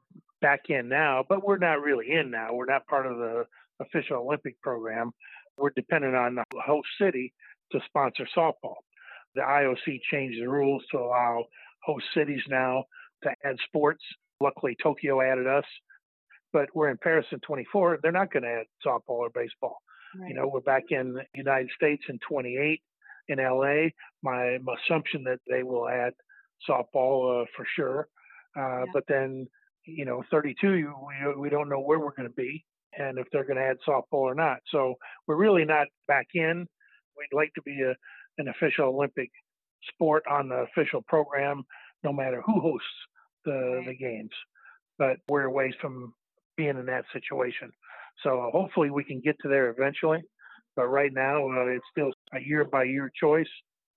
back 0.41 0.71
in 0.71 0.88
now, 0.88 1.27
but 1.29 1.47
we're 1.47 1.59
not 1.59 1.83
really 1.83 2.11
in 2.11 2.31
now. 2.31 2.55
We're 2.55 2.73
not 2.73 2.87
part 2.87 3.07
of 3.07 3.19
the 3.19 3.45
official 3.83 4.23
Olympic 4.23 4.59
program. 4.62 5.11
We're 5.59 5.73
dependent 5.77 6.17
on 6.17 6.37
the 6.37 6.45
host 6.65 6.88
city 6.99 7.35
to 7.71 7.81
sponsor 7.85 8.27
softball. 8.35 8.77
The 9.35 9.43
IOC 9.43 10.01
changed 10.11 10.41
the 10.41 10.49
rules 10.49 10.83
to 10.91 11.01
allow 11.01 11.45
host 11.85 12.07
cities 12.15 12.41
now 12.49 12.85
to 13.25 13.31
add 13.45 13.57
sports. 13.67 14.03
Luckily, 14.41 14.75
Tokyo 14.83 15.21
added 15.21 15.47
us, 15.47 15.67
but 16.55 16.71
we're 16.75 16.88
in 16.88 16.97
Paris 16.97 17.27
in 17.31 17.41
24. 17.41 17.99
They're 18.03 18.11
not 18.11 18.33
going 18.33 18.45
to 18.45 18.49
add 18.49 18.67
softball 18.83 19.21
or 19.21 19.29
baseball. 19.35 19.83
Right. 20.19 20.31
You 20.31 20.35
know, 20.35 20.49
we're 20.49 20.61
back 20.61 20.85
in 20.88 21.12
the 21.12 21.25
United 21.35 21.69
States 21.77 22.05
in 22.09 22.19
28 22.27 22.81
in 23.29 23.37
LA. 23.37 23.91
My, 24.23 24.57
my 24.62 24.77
assumption 24.87 25.25
that 25.25 25.41
they 25.47 25.62
will 25.62 25.91
add 25.91 26.15
softball 26.67 27.43
uh, 27.43 27.45
for 27.55 27.67
sure. 27.77 28.09
Uh, 28.57 28.61
yeah. 28.61 28.85
But 28.93 29.05
then, 29.09 29.47
you 29.87 30.05
know, 30.05 30.23
32, 30.31 30.69
we, 30.69 31.35
we 31.37 31.51
don't 31.51 31.69
know 31.69 31.81
where 31.81 31.99
we're 31.99 32.15
going 32.15 32.29
to 32.29 32.35
be 32.35 32.65
and 32.99 33.19
if 33.19 33.27
they're 33.33 33.45
going 33.45 33.57
to 33.57 33.62
add 33.62 33.77
softball 33.87 34.05
or 34.12 34.35
not. 34.35 34.59
So 34.71 34.95
we're 35.27 35.37
really 35.37 35.65
not 35.65 35.87
back 36.09 36.29
in. 36.35 36.67
We'd 37.17 37.37
like 37.37 37.53
to 37.55 37.62
be 37.62 37.81
a, 37.83 37.95
an 38.38 38.49
official 38.49 38.88
Olympic 38.88 39.31
sport 39.95 40.25
on 40.31 40.49
the 40.49 40.67
official 40.71 41.03
program, 41.03 41.62
no 42.05 42.12
matter 42.12 42.43
who 42.43 42.61
hosts 42.61 42.87
the, 43.45 43.83
the 43.87 43.95
games. 43.95 44.31
But 44.99 45.17
we're 45.29 45.45
away 45.45 45.75
from 45.81 46.12
being 46.57 46.79
in 46.79 46.87
that 46.87 47.05
situation. 47.12 47.71
So 48.23 48.51
hopefully 48.53 48.91
we 48.91 49.05
can 49.05 49.21
get 49.21 49.37
to 49.43 49.49
there 49.49 49.71
eventually. 49.71 50.23
But 50.77 50.87
right 50.87 51.12
now, 51.12 51.49
uh, 51.49 51.67
it's 51.67 51.85
still 51.91 52.12
a 52.35 52.41
year 52.41 52.65
by 52.65 52.85
year 52.85 53.11
choice. 53.19 53.49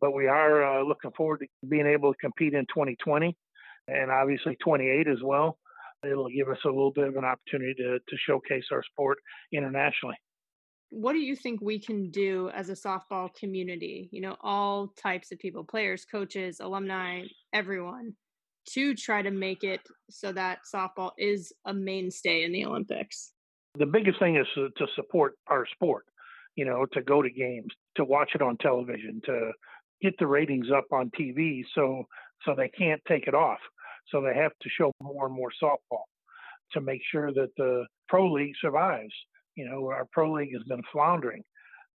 But 0.02 0.14
we 0.14 0.28
are 0.28 0.64
uh, 0.64 0.84
looking 0.84 1.12
forward 1.16 1.40
to 1.40 1.68
being 1.68 1.88
able 1.88 2.14
to 2.14 2.18
compete 2.20 2.54
in 2.54 2.66
2020 2.66 3.36
and 3.88 4.12
obviously 4.12 4.56
28 4.64 5.08
as 5.08 5.22
well 5.24 5.58
it'll 6.04 6.30
give 6.30 6.50
us 6.50 6.58
a 6.66 6.70
little 6.70 6.92
bit 6.92 7.08
of 7.08 7.16
an 7.16 7.26
opportunity 7.26 7.74
to, 7.76 8.00
to 8.00 8.18
showcase 8.28 8.66
our 8.72 8.84
sport 8.84 9.18
internationally. 9.52 10.16
What 10.90 11.14
do 11.14 11.20
you 11.20 11.36
think 11.36 11.62
we 11.62 11.80
can 11.80 12.12
do 12.12 12.50
as 12.54 12.70
a 12.70 12.74
softball 12.74 13.34
community? 13.34 14.10
You 14.12 14.22
know, 14.22 14.38
all 14.42 14.94
types 15.02 15.32
of 15.32 15.40
people, 15.40 15.64
players, 15.64 16.06
coaches, 16.06 16.60
alumni, 16.60 17.24
everyone, 17.54 18.14
to 18.70 18.96
try 18.96 19.22
to 19.22 19.32
make 19.32 19.64
it 19.64 19.82
so 20.10 20.32
that 20.32 20.60
softball 20.74 21.12
is 21.18 21.52
a 21.66 21.74
mainstay 21.74 22.44
in 22.44 22.52
the 22.52 22.66
Olympics? 22.66 23.34
The 23.78 23.86
biggest 23.86 24.20
thing 24.20 24.38
is 24.38 24.48
to, 24.56 24.70
to 24.78 24.88
support 24.96 25.34
our 25.48 25.66
sport, 25.74 26.06
you 26.56 26.66
know, 26.66 26.86
to 26.94 27.02
go 27.02 27.22
to 27.22 27.30
games, 27.30 27.74
to 27.98 28.06
watch 28.06 28.32
it 28.36 28.42
on 28.42 28.58
television, 28.58 29.22
to 29.26 29.52
get 30.02 30.14
the 30.18 30.28
ratings 30.28 30.68
up 30.76 30.86
on 30.92 31.12
TV 31.20 31.64
so 31.74 32.04
so 32.46 32.54
they 32.56 32.70
can't 32.70 33.02
take 33.08 33.28
it 33.28 33.34
off. 33.34 33.60
So 34.12 34.22
they 34.22 34.36
have 34.36 34.52
to 34.62 34.70
show 34.70 34.92
more 35.02 35.26
and 35.26 35.36
more 35.36 35.52
softball 35.62 36.04
to 36.72 36.82
make 36.82 37.02
sure 37.12 37.32
that 37.34 37.50
the 37.58 37.86
pro 38.08 38.32
league 38.32 38.54
survives. 38.62 39.14
You 39.56 39.70
know, 39.70 39.88
our 39.88 40.06
pro 40.12 40.34
league 40.34 40.54
has 40.54 40.64
been 40.64 40.82
floundering 40.92 41.44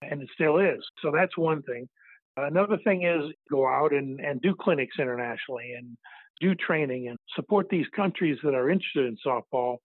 and 0.03 0.23
it 0.23 0.29
still 0.35 0.59
is. 0.59 0.83
So 1.03 1.13
that's 1.15 1.37
one 1.37 1.63
thing. 1.63 1.89
Another 2.37 2.79
thing 2.85 3.05
is 3.05 3.33
go 3.51 3.67
out 3.69 3.93
and, 3.93 4.21
and 4.21 4.41
do 4.41 4.55
clinics 4.59 4.97
internationally 4.99 5.75
and 5.77 5.97
do 6.41 6.55
training 6.55 7.09
and 7.09 7.19
support 7.35 7.67
these 7.71 7.87
countries 7.95 8.39
that 8.43 8.55
are 8.55 8.71
interested 8.71 9.07
in 9.07 9.17
softball, 9.27 9.77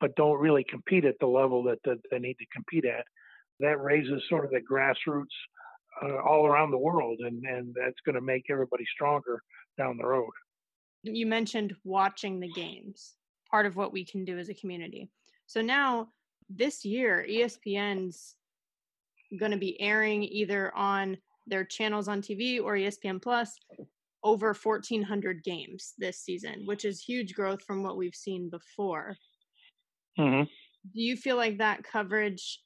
but 0.00 0.14
don't 0.14 0.38
really 0.38 0.64
compete 0.68 1.04
at 1.04 1.16
the 1.20 1.26
level 1.26 1.64
that, 1.64 1.78
that 1.84 1.98
they 2.10 2.18
need 2.18 2.36
to 2.38 2.46
compete 2.54 2.84
at. 2.84 3.04
That 3.58 3.82
raises 3.82 4.22
sort 4.28 4.44
of 4.44 4.52
the 4.52 4.60
grassroots 4.60 5.24
uh, 6.02 6.22
all 6.22 6.46
around 6.46 6.70
the 6.70 6.78
world, 6.78 7.18
and, 7.20 7.44
and 7.44 7.74
that's 7.74 7.98
going 8.04 8.14
to 8.14 8.20
make 8.20 8.44
everybody 8.50 8.84
stronger 8.94 9.42
down 9.76 9.96
the 9.96 10.06
road 10.06 10.30
you 11.02 11.26
mentioned 11.26 11.74
watching 11.84 12.40
the 12.40 12.50
games, 12.54 13.14
part 13.50 13.66
of 13.66 13.76
what 13.76 13.92
we 13.92 14.04
can 14.04 14.24
do 14.24 14.38
as 14.38 14.48
a 14.48 14.54
community. 14.54 15.10
So 15.46 15.60
now 15.60 16.08
this 16.48 16.84
year, 16.84 17.24
ESPN's 17.28 18.36
going 19.38 19.52
to 19.52 19.58
be 19.58 19.80
airing 19.80 20.22
either 20.24 20.74
on 20.76 21.16
their 21.46 21.64
channels 21.64 22.08
on 22.08 22.20
TV 22.20 22.62
or 22.62 22.74
ESPN 22.74 23.22
Plus 23.22 23.56
over 24.22 24.54
1400 24.54 25.42
games 25.42 25.94
this 25.98 26.18
season, 26.18 26.62
which 26.66 26.84
is 26.84 27.02
huge 27.02 27.34
growth 27.34 27.62
from 27.62 27.82
what 27.82 27.96
we've 27.96 28.14
seen 28.14 28.50
before. 28.50 29.16
Mm-hmm. 30.18 30.42
Do 30.42 31.00
you 31.00 31.16
feel 31.16 31.36
like 31.36 31.58
that 31.58 31.82
coverage 31.82 32.60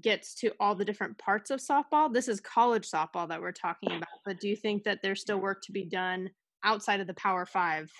gets 0.00 0.34
to 0.36 0.52
all 0.60 0.74
the 0.74 0.84
different 0.84 1.18
parts 1.18 1.50
of 1.50 1.60
softball? 1.60 2.12
This 2.12 2.28
is 2.28 2.40
college 2.40 2.88
softball 2.88 3.28
that 3.28 3.40
we're 3.40 3.52
talking 3.52 3.92
about, 3.92 4.08
but 4.24 4.40
do 4.40 4.48
you 4.48 4.56
think 4.56 4.84
that 4.84 5.00
there's 5.02 5.20
still 5.20 5.38
work 5.38 5.62
to 5.64 5.72
be 5.72 5.84
done 5.84 6.30
outside 6.64 7.00
of 7.00 7.06
the 7.06 7.14
Power 7.14 7.46
Five 7.46 7.90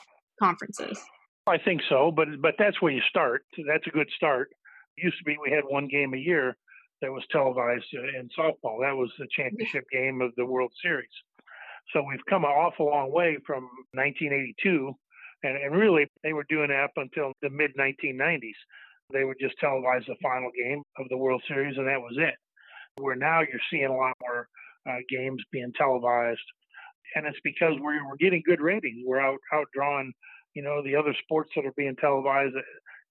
conferences? 0.40 0.98
I 1.46 1.58
think 1.58 1.82
so, 1.88 2.12
but 2.14 2.28
but 2.40 2.54
that's 2.58 2.80
where 2.80 2.92
you 2.92 3.02
start. 3.08 3.42
That's 3.66 3.86
a 3.86 3.90
good 3.90 4.08
start. 4.16 4.50
It 4.96 5.04
used 5.04 5.18
to 5.18 5.24
be 5.24 5.36
we 5.42 5.50
had 5.50 5.64
one 5.66 5.88
game 5.88 6.14
a 6.14 6.18
year 6.18 6.56
that 7.02 7.12
was 7.12 7.24
televised 7.30 7.86
in 7.92 8.28
softball. 8.38 8.80
That 8.82 8.96
was 8.96 9.10
the 9.18 9.26
championship 9.34 9.84
game 9.92 10.20
of 10.20 10.32
the 10.36 10.44
World 10.44 10.72
Series. 10.82 11.08
So 11.92 12.04
we've 12.06 12.24
come 12.28 12.44
an 12.44 12.50
awful 12.50 12.86
long 12.86 13.12
way 13.12 13.38
from 13.46 13.64
1982, 13.94 14.92
and, 15.42 15.56
and 15.56 15.74
really 15.74 16.06
they 16.22 16.32
were 16.32 16.44
doing 16.48 16.68
that 16.68 16.84
up 16.84 16.92
until 16.96 17.32
the 17.42 17.50
mid 17.50 17.74
1990s. 17.76 18.58
They 19.12 19.24
would 19.24 19.38
just 19.40 19.56
televise 19.60 20.06
the 20.06 20.14
final 20.22 20.50
game 20.56 20.82
of 20.98 21.08
the 21.08 21.16
World 21.16 21.42
Series, 21.48 21.76
and 21.78 21.88
that 21.88 22.00
was 22.00 22.16
it. 22.16 22.34
Where 23.00 23.16
now 23.16 23.40
you're 23.40 23.60
seeing 23.70 23.86
a 23.86 23.96
lot 23.96 24.14
more 24.20 24.46
uh, 24.88 24.98
games 25.08 25.42
being 25.50 25.72
televised 25.76 26.40
and 27.14 27.26
it's 27.26 27.38
because 27.44 27.74
we're 27.80 28.06
we're 28.06 28.16
getting 28.16 28.42
good 28.44 28.60
ratings. 28.60 29.02
We're 29.04 29.20
out 29.20 29.38
outdrawing, 29.52 30.10
you 30.54 30.62
know, 30.62 30.82
the 30.82 30.96
other 30.96 31.14
sports 31.22 31.50
that 31.56 31.66
are 31.66 31.74
being 31.76 31.96
televised 31.96 32.54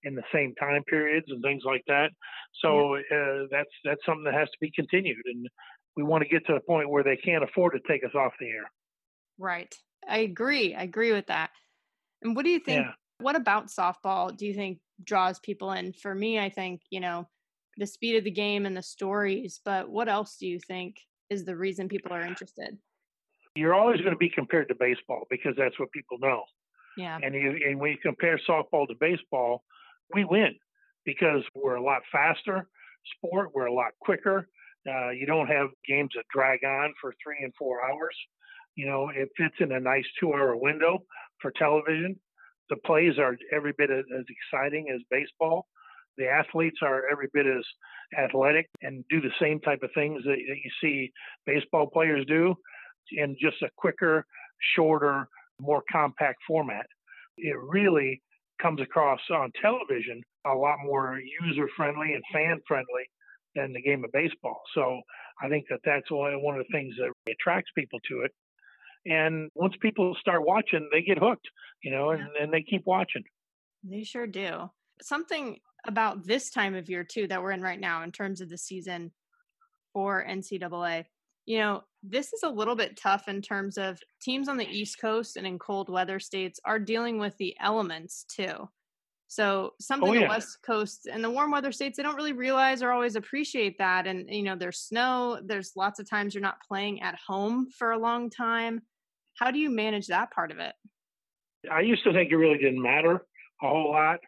in 0.04 0.14
the 0.14 0.22
same 0.32 0.54
time 0.54 0.82
periods 0.84 1.26
and 1.28 1.42
things 1.42 1.62
like 1.64 1.82
that. 1.86 2.10
So 2.62 2.96
yeah. 2.96 3.16
uh, 3.16 3.46
that's 3.50 3.70
that's 3.84 4.00
something 4.06 4.24
that 4.24 4.34
has 4.34 4.48
to 4.48 4.58
be 4.60 4.70
continued, 4.74 5.24
and 5.26 5.46
we 5.96 6.02
want 6.02 6.22
to 6.22 6.28
get 6.28 6.46
to 6.46 6.54
the 6.54 6.60
point 6.60 6.90
where 6.90 7.04
they 7.04 7.16
can't 7.16 7.44
afford 7.44 7.72
to 7.72 7.92
take 7.92 8.04
us 8.04 8.14
off 8.14 8.32
the 8.40 8.46
air. 8.46 8.70
Right. 9.38 9.74
I 10.08 10.18
agree. 10.18 10.74
I 10.74 10.82
agree 10.82 11.12
with 11.12 11.26
that. 11.26 11.50
And 12.22 12.34
what 12.34 12.44
do 12.44 12.50
you 12.50 12.60
think? 12.60 12.86
Yeah. 12.86 12.92
What 13.18 13.36
about 13.36 13.68
softball 13.68 14.34
do 14.34 14.46
you 14.46 14.54
think 14.54 14.78
draws 15.04 15.38
people 15.40 15.72
in? 15.72 15.92
For 15.92 16.14
me, 16.14 16.38
I 16.38 16.48
think 16.48 16.80
you 16.90 17.00
know 17.00 17.28
the 17.76 17.86
speed 17.86 18.16
of 18.16 18.24
the 18.24 18.30
game 18.30 18.66
and 18.66 18.76
the 18.76 18.82
stories. 18.82 19.60
But 19.64 19.90
what 19.90 20.08
else 20.08 20.36
do 20.38 20.46
you 20.46 20.58
think 20.58 20.96
is 21.28 21.44
the 21.44 21.56
reason 21.56 21.88
people 21.88 22.12
are 22.12 22.22
interested? 22.22 22.76
You're 23.54 23.74
always 23.74 24.00
going 24.00 24.12
to 24.12 24.18
be 24.18 24.30
compared 24.30 24.68
to 24.68 24.74
baseball 24.74 25.26
because 25.30 25.54
that's 25.56 25.78
what 25.78 25.90
people 25.92 26.18
know. 26.20 26.44
Yeah. 26.96 27.18
And 27.22 27.34
you 27.34 27.56
and 27.68 27.78
when 27.80 27.92
you 27.92 27.98
compare 28.02 28.40
softball 28.48 28.86
to 28.88 28.94
baseball, 28.98 29.64
we 30.14 30.24
win 30.24 30.54
because 31.04 31.42
we're 31.54 31.76
a 31.76 31.82
lot 31.82 32.02
faster 32.12 32.68
sport. 33.16 33.50
We're 33.54 33.66
a 33.66 33.72
lot 33.72 33.92
quicker. 34.00 34.48
Uh, 34.88 35.10
you 35.10 35.26
don't 35.26 35.46
have 35.46 35.68
games 35.86 36.10
that 36.14 36.24
drag 36.34 36.64
on 36.64 36.92
for 37.00 37.14
three 37.22 37.38
and 37.42 37.52
four 37.58 37.78
hours. 37.82 38.16
You 38.76 38.86
know, 38.86 39.10
it 39.14 39.28
fits 39.36 39.54
in 39.60 39.72
a 39.72 39.80
nice 39.80 40.04
two-hour 40.18 40.56
window 40.56 41.00
for 41.40 41.50
television. 41.50 42.18
The 42.70 42.76
plays 42.76 43.18
are 43.18 43.36
every 43.52 43.74
bit 43.76 43.90
as, 43.90 44.04
exciting 44.28 44.86
as 44.94 45.00
baseball. 45.10 45.66
The 46.16 46.28
athletes 46.28 46.78
are 46.82 47.02
every 47.10 47.28
bit 47.32 47.46
as 47.46 47.64
athletic 48.18 48.68
and 48.82 49.04
do 49.10 49.20
the 49.20 49.32
same 49.40 49.60
type 49.60 49.80
of 49.82 49.90
things 49.94 50.22
that, 50.24 50.36
that 50.36 50.56
you 50.64 50.70
see 50.80 51.12
baseball 51.46 51.88
players 51.88 52.24
do 52.26 52.54
in 53.12 53.36
just 53.40 53.62
a 53.62 53.68
quicker, 53.76 54.26
shorter, 54.74 55.28
more 55.60 55.82
compact 55.90 56.38
format. 56.46 56.86
It 57.36 57.56
really 57.58 58.22
comes 58.60 58.80
across 58.80 59.20
on 59.30 59.52
television 59.60 60.22
a 60.46 60.54
lot 60.54 60.76
more 60.84 61.18
user 61.42 61.68
friendly 61.76 62.14
and 62.14 62.22
fan 62.32 62.60
friendly 62.66 63.04
than 63.54 63.72
the 63.72 63.82
game 63.82 64.04
of 64.04 64.12
baseball. 64.12 64.62
So 64.74 65.00
I 65.42 65.48
think 65.48 65.66
that 65.70 65.80
that's 65.84 66.10
one 66.10 66.34
of 66.34 66.66
the 66.66 66.72
things 66.72 66.94
that 66.98 67.12
attracts 67.32 67.70
people 67.76 67.98
to 68.08 68.22
it. 68.22 68.32
And 69.06 69.50
once 69.54 69.74
people 69.80 70.14
start 70.20 70.46
watching, 70.46 70.88
they 70.92 71.02
get 71.02 71.18
hooked, 71.18 71.48
you 71.82 71.90
know, 71.90 72.10
and, 72.10 72.28
and 72.40 72.52
they 72.52 72.62
keep 72.62 72.82
watching. 72.86 73.22
They 73.82 74.04
sure 74.04 74.26
do. 74.26 74.70
Something 75.00 75.58
about 75.86 76.26
this 76.26 76.50
time 76.50 76.74
of 76.74 76.90
year, 76.90 77.04
too, 77.04 77.26
that 77.28 77.42
we're 77.42 77.52
in 77.52 77.62
right 77.62 77.80
now 77.80 78.02
in 78.02 78.12
terms 78.12 78.42
of 78.42 78.50
the 78.50 78.58
season 78.58 79.12
for 79.94 80.24
NCAA. 80.28 81.06
You 81.50 81.58
know, 81.58 81.82
this 82.04 82.32
is 82.32 82.44
a 82.44 82.48
little 82.48 82.76
bit 82.76 82.96
tough 82.96 83.26
in 83.26 83.42
terms 83.42 83.76
of 83.76 83.98
teams 84.22 84.48
on 84.48 84.56
the 84.56 84.68
East 84.68 85.00
Coast 85.00 85.36
and 85.36 85.44
in 85.44 85.58
cold 85.58 85.88
weather 85.88 86.20
states 86.20 86.60
are 86.64 86.78
dealing 86.78 87.18
with 87.18 87.36
the 87.38 87.56
elements, 87.58 88.24
too. 88.28 88.68
So 89.26 89.72
something 89.80 90.10
oh, 90.10 90.12
yeah. 90.12 90.20
the 90.20 90.28
West 90.28 90.58
Coast 90.64 91.08
and 91.10 91.24
the 91.24 91.30
warm 91.30 91.50
weather 91.50 91.72
states, 91.72 91.96
they 91.96 92.04
don't 92.04 92.14
really 92.14 92.34
realize 92.34 92.84
or 92.84 92.92
always 92.92 93.16
appreciate 93.16 93.78
that. 93.78 94.06
And 94.06 94.30
you 94.30 94.44
know, 94.44 94.54
there's 94.54 94.78
snow. 94.78 95.40
There's 95.44 95.72
lots 95.74 95.98
of 95.98 96.08
times 96.08 96.36
you're 96.36 96.40
not 96.40 96.62
playing 96.68 97.02
at 97.02 97.18
home 97.26 97.66
for 97.76 97.90
a 97.90 97.98
long 97.98 98.30
time. 98.30 98.82
How 99.36 99.50
do 99.50 99.58
you 99.58 99.70
manage 99.70 100.06
that 100.06 100.30
part 100.30 100.52
of 100.52 100.60
it? 100.60 100.74
I 101.68 101.80
used 101.80 102.04
to 102.04 102.12
think 102.12 102.30
it 102.30 102.36
really 102.36 102.58
didn't 102.58 102.80
matter 102.80 103.24
a 103.60 103.68
whole 103.68 103.90
lot. 103.90 104.20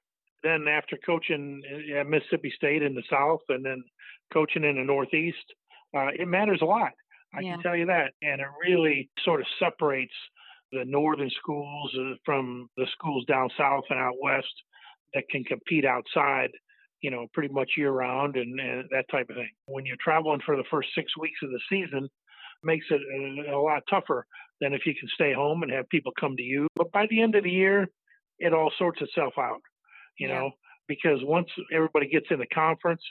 Then 0.43 0.67
after 0.67 0.99
coaching 1.07 1.63
at 1.97 2.09
Mississippi 2.09 2.53
State 2.57 2.83
in 2.83 2.97
the 2.97 3.05
South 3.09 3.43
and 3.49 3.65
then 3.65 3.85
coaching 4.33 4.65
in 4.65 4.75
the 4.75 4.83
Northeast, 4.83 5.37
uh, 5.97 6.09
it 6.19 6.27
matters 6.27 6.59
a 6.63 6.67
lot. 6.67 6.91
I 7.35 7.41
yeah. 7.41 7.55
can 7.55 7.63
tell 7.63 7.77
you 7.77 7.87
that. 7.87 8.13
And 8.23 8.41
it 8.41 8.47
really 8.61 9.11
sort 9.25 9.41
of 9.41 9.47
separates 9.59 10.13
the 10.71 10.85
northern 10.87 11.31
schools 11.31 11.95
uh, 11.99 12.15
from 12.25 12.69
the 12.77 12.87
schools 12.93 13.25
down 13.27 13.49
south 13.59 13.85
and 13.91 13.99
out 13.99 14.15
west 14.23 14.53
that 15.15 15.29
can 15.31 15.45
compete 15.45 15.85
outside, 15.85 16.51
you 17.03 17.11
know, 17.11 17.27
pretty 17.35 17.53
much 17.53 17.73
year 17.77 17.91
round 17.91 18.37
and, 18.37 18.59
and 18.59 18.85
that 18.91 19.05
type 19.11 19.29
of 19.29 19.37
thing. 19.37 19.51
When 19.67 19.85
you're 19.85 19.97
traveling 20.03 20.41
for 20.45 20.57
the 20.57 20.65
first 20.71 20.89
six 20.95 21.17
weeks 21.19 21.39
of 21.43 21.51
the 21.51 21.61
season, 21.69 22.09
makes 22.65 22.87
it 22.91 23.01
a, 23.01 23.55
a 23.55 23.59
lot 23.59 23.83
tougher 23.91 24.27
than 24.61 24.73
if 24.73 24.87
you 24.87 24.95
can 24.95 25.09
stay 25.15 25.33
home 25.33 25.63
and 25.63 25.73
have 25.73 25.89
people 25.89 26.13
come 26.19 26.37
to 26.37 26.43
you. 26.43 26.69
But 26.77 26.93
by 26.93 27.07
the 27.11 27.21
end 27.21 27.35
of 27.35 27.45
the 27.45 27.51
year, 27.51 27.89
it 28.39 28.55
all 28.55 28.73
sorts 28.79 29.01
itself 29.03 29.35
out, 29.39 29.61
you 30.19 30.29
yeah. 30.29 30.35
know, 30.35 30.51
because 30.89 31.19
once 31.23 31.49
everybody 31.73 32.09
gets 32.09 32.27
in 32.31 32.39
the 32.39 32.47
conference, 32.47 33.03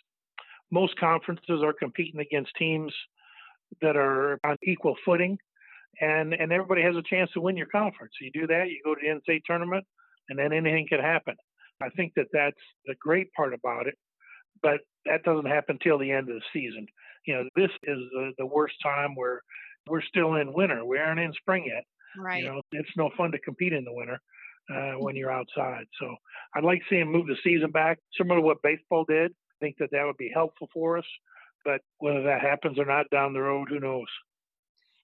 most 0.71 0.97
conferences 0.97 1.62
are 1.63 1.73
competing 1.73 2.21
against 2.21 2.51
teams 2.57 2.93
that 3.81 3.95
are 3.95 4.39
on 4.43 4.57
equal 4.63 4.95
footing 5.05 5.38
and 5.99 6.34
and 6.34 6.51
everybody 6.51 6.81
has 6.81 6.95
a 6.95 7.03
chance 7.03 7.29
to 7.34 7.41
win 7.41 7.57
your 7.57 7.67
conference. 7.67 8.13
You 8.21 8.31
do 8.31 8.47
that, 8.47 8.69
you 8.69 8.79
go 8.84 8.95
to 8.95 9.01
the 9.01 9.07
NCAA 9.07 9.41
tournament, 9.45 9.86
and 10.29 10.38
then 10.38 10.53
anything 10.53 10.88
can 10.88 10.99
happen. 10.99 11.36
I 11.81 11.89
think 11.89 12.13
that 12.15 12.27
that's 12.31 12.62
the 12.86 12.95
great 12.99 13.34
part 13.34 13.53
about 13.53 13.88
it, 13.88 13.95
but 14.62 14.81
that 15.05 15.23
doesn't 15.23 15.47
happen 15.49 15.79
till 15.81 15.97
the 15.97 16.12
end 16.12 16.29
of 16.29 16.36
the 16.36 16.41
season. 16.53 16.86
You 17.25 17.36
know, 17.36 17.43
this 17.55 17.71
is 17.84 17.97
the, 18.12 18.31
the 18.38 18.45
worst 18.45 18.75
time 18.84 19.15
where 19.15 19.41
we're 19.88 20.01
still 20.01 20.36
in 20.36 20.53
winter. 20.53 20.86
We 20.86 20.99
aren't 20.99 21.19
in 21.19 21.34
spring 21.34 21.65
yet. 21.67 21.84
Right. 22.17 22.43
You 22.43 22.49
know, 22.49 22.62
it's 22.71 22.89
no 22.97 23.10
fun 23.17 23.31
to 23.31 23.39
compete 23.39 23.73
in 23.73 23.84
the 23.84 23.93
winter 23.93 24.19
uh, 24.73 24.99
when 24.99 25.15
you're 25.15 25.31
outside. 25.31 25.86
So 25.99 26.15
I'd 26.55 26.63
like 26.63 26.79
to 26.79 26.86
see 26.89 26.99
him 26.99 27.12
move 27.12 27.27
the 27.27 27.38
season 27.43 27.71
back, 27.71 27.99
similar 28.17 28.39
to 28.39 28.45
what 28.45 28.62
baseball 28.62 29.05
did. 29.07 29.31
I 29.31 29.57
think 29.60 29.77
that 29.79 29.89
that 29.91 30.05
would 30.05 30.17
be 30.17 30.31
helpful 30.34 30.69
for 30.73 30.97
us. 30.97 31.05
But 31.63 31.82
whether 32.00 32.24
that 32.24 32.41
happens 32.41 32.80
or 32.80 32.86
not 32.86 33.10
down 33.12 33.34
the 33.34 33.41
road, 33.41 33.67
who 33.69 33.80
knows? 33.80 34.08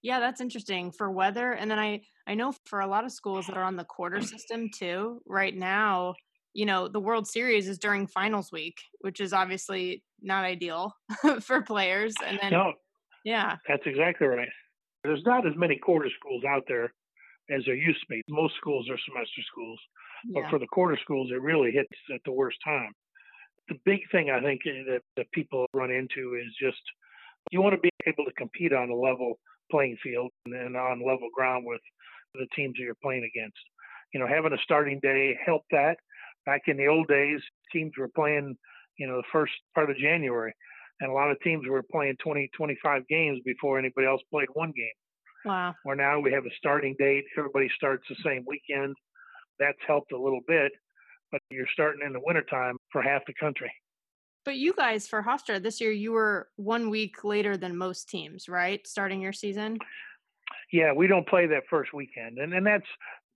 Yeah, 0.01 0.19
that's 0.19 0.41
interesting 0.41 0.91
for 0.91 1.11
weather. 1.11 1.53
And 1.53 1.69
then 1.69 1.79
I 1.79 2.01
I 2.27 2.35
know 2.35 2.53
for 2.65 2.81
a 2.81 2.87
lot 2.87 3.05
of 3.05 3.11
schools 3.11 3.47
that 3.47 3.57
are 3.57 3.63
on 3.63 3.75
the 3.75 3.83
quarter 3.83 4.21
system 4.21 4.69
too. 4.73 5.21
Right 5.25 5.55
now, 5.55 6.15
you 6.53 6.65
know, 6.65 6.87
the 6.87 6.99
World 6.99 7.27
Series 7.27 7.67
is 7.67 7.77
during 7.77 8.07
finals 8.07 8.51
week, 8.51 8.77
which 9.01 9.19
is 9.19 9.33
obviously 9.33 10.03
not 10.21 10.43
ideal 10.43 10.93
for 11.41 11.61
players. 11.61 12.13
And 12.25 12.39
then, 12.41 12.51
no, 12.51 12.73
yeah, 13.23 13.57
that's 13.67 13.83
exactly 13.85 14.27
right. 14.27 14.49
There's 15.03 15.23
not 15.25 15.47
as 15.47 15.53
many 15.55 15.77
quarter 15.77 16.09
schools 16.19 16.43
out 16.47 16.63
there 16.67 16.93
as 17.49 17.63
there 17.65 17.75
used 17.75 17.99
to 18.01 18.07
be. 18.09 18.21
Most 18.29 18.55
schools 18.57 18.89
are 18.89 18.97
semester 19.07 19.41
schools, 19.51 19.79
but 20.33 20.41
yeah. 20.41 20.49
for 20.49 20.59
the 20.59 20.67
quarter 20.67 20.97
schools, 21.01 21.29
it 21.31 21.41
really 21.41 21.71
hits 21.71 21.89
at 22.13 22.21
the 22.25 22.31
worst 22.31 22.57
time. 22.63 22.91
The 23.69 23.79
big 23.85 24.01
thing 24.11 24.29
I 24.29 24.41
think 24.41 24.61
eh, 24.65 24.83
that, 24.87 25.01
that 25.17 25.31
people 25.31 25.65
run 25.73 25.91
into 25.91 26.35
is 26.35 26.53
just 26.59 26.81
you 27.51 27.61
want 27.61 27.75
to 27.75 27.81
be 27.81 27.91
able 28.05 28.25
to 28.25 28.33
compete 28.33 28.73
on 28.73 28.89
a 28.89 28.95
level 28.95 29.39
playing 29.71 29.97
field 30.01 30.31
and 30.45 30.75
on 30.75 31.05
level 31.05 31.29
ground 31.33 31.65
with 31.65 31.81
the 32.33 32.47
teams 32.55 32.75
that 32.77 32.83
you're 32.83 32.95
playing 33.01 33.29
against. 33.35 33.57
You 34.13 34.19
know, 34.19 34.27
having 34.27 34.53
a 34.53 34.63
starting 34.63 34.99
day 35.01 35.37
helped 35.45 35.67
that 35.71 35.97
back 36.47 36.63
in 36.67 36.77
the 36.77 36.87
old 36.87 37.07
days, 37.07 37.41
teams 37.71 37.91
were 37.97 38.07
playing, 38.07 38.57
you 38.97 39.05
know, 39.05 39.17
the 39.17 39.27
first 39.31 39.51
part 39.75 39.91
of 39.91 39.97
January, 39.97 40.53
and 41.01 41.11
a 41.11 41.13
lot 41.13 41.29
of 41.29 41.39
teams 41.41 41.67
were 41.67 41.83
playing 41.91 42.15
20, 42.23 42.49
25 42.55 43.07
games 43.07 43.39
before 43.45 43.77
anybody 43.77 44.07
else 44.07 44.21
played 44.31 44.47
one 44.53 44.71
game. 44.75 44.97
Wow. 45.45 45.75
Where 45.83 45.95
now 45.95 46.19
we 46.19 46.31
have 46.31 46.45
a 46.45 46.55
starting 46.57 46.95
date, 46.97 47.25
everybody 47.37 47.69
starts 47.75 48.05
the 48.09 48.15
same 48.25 48.43
weekend. 48.47 48.95
That's 49.59 49.77
helped 49.85 50.11
a 50.11 50.21
little 50.21 50.41
bit, 50.47 50.71
but 51.31 51.41
you're 51.49 51.67
starting 51.73 52.01
in 52.05 52.13
the 52.13 52.21
wintertime 52.23 52.76
for 52.91 53.01
half 53.01 53.25
the 53.25 53.33
country. 53.39 53.71
But 54.45 54.57
you 54.57 54.73
guys 54.73 55.07
for 55.07 55.21
Hofstra 55.21 55.61
this 55.61 55.81
year, 55.81 55.91
you 55.91 56.13
were 56.13 56.47
one 56.55 56.89
week 56.89 57.23
later 57.23 57.57
than 57.57 57.75
most 57.75 58.07
teams, 58.07 58.47
right? 58.47 58.85
Starting 58.87 59.21
your 59.21 59.33
season. 59.33 59.77
Yeah, 60.71 60.93
we 60.93 61.07
don't 61.07 61.27
play 61.27 61.47
that 61.47 61.63
first 61.69 61.93
weekend, 61.93 62.37
and 62.37 62.53
and 62.53 62.65
that's 62.65 62.87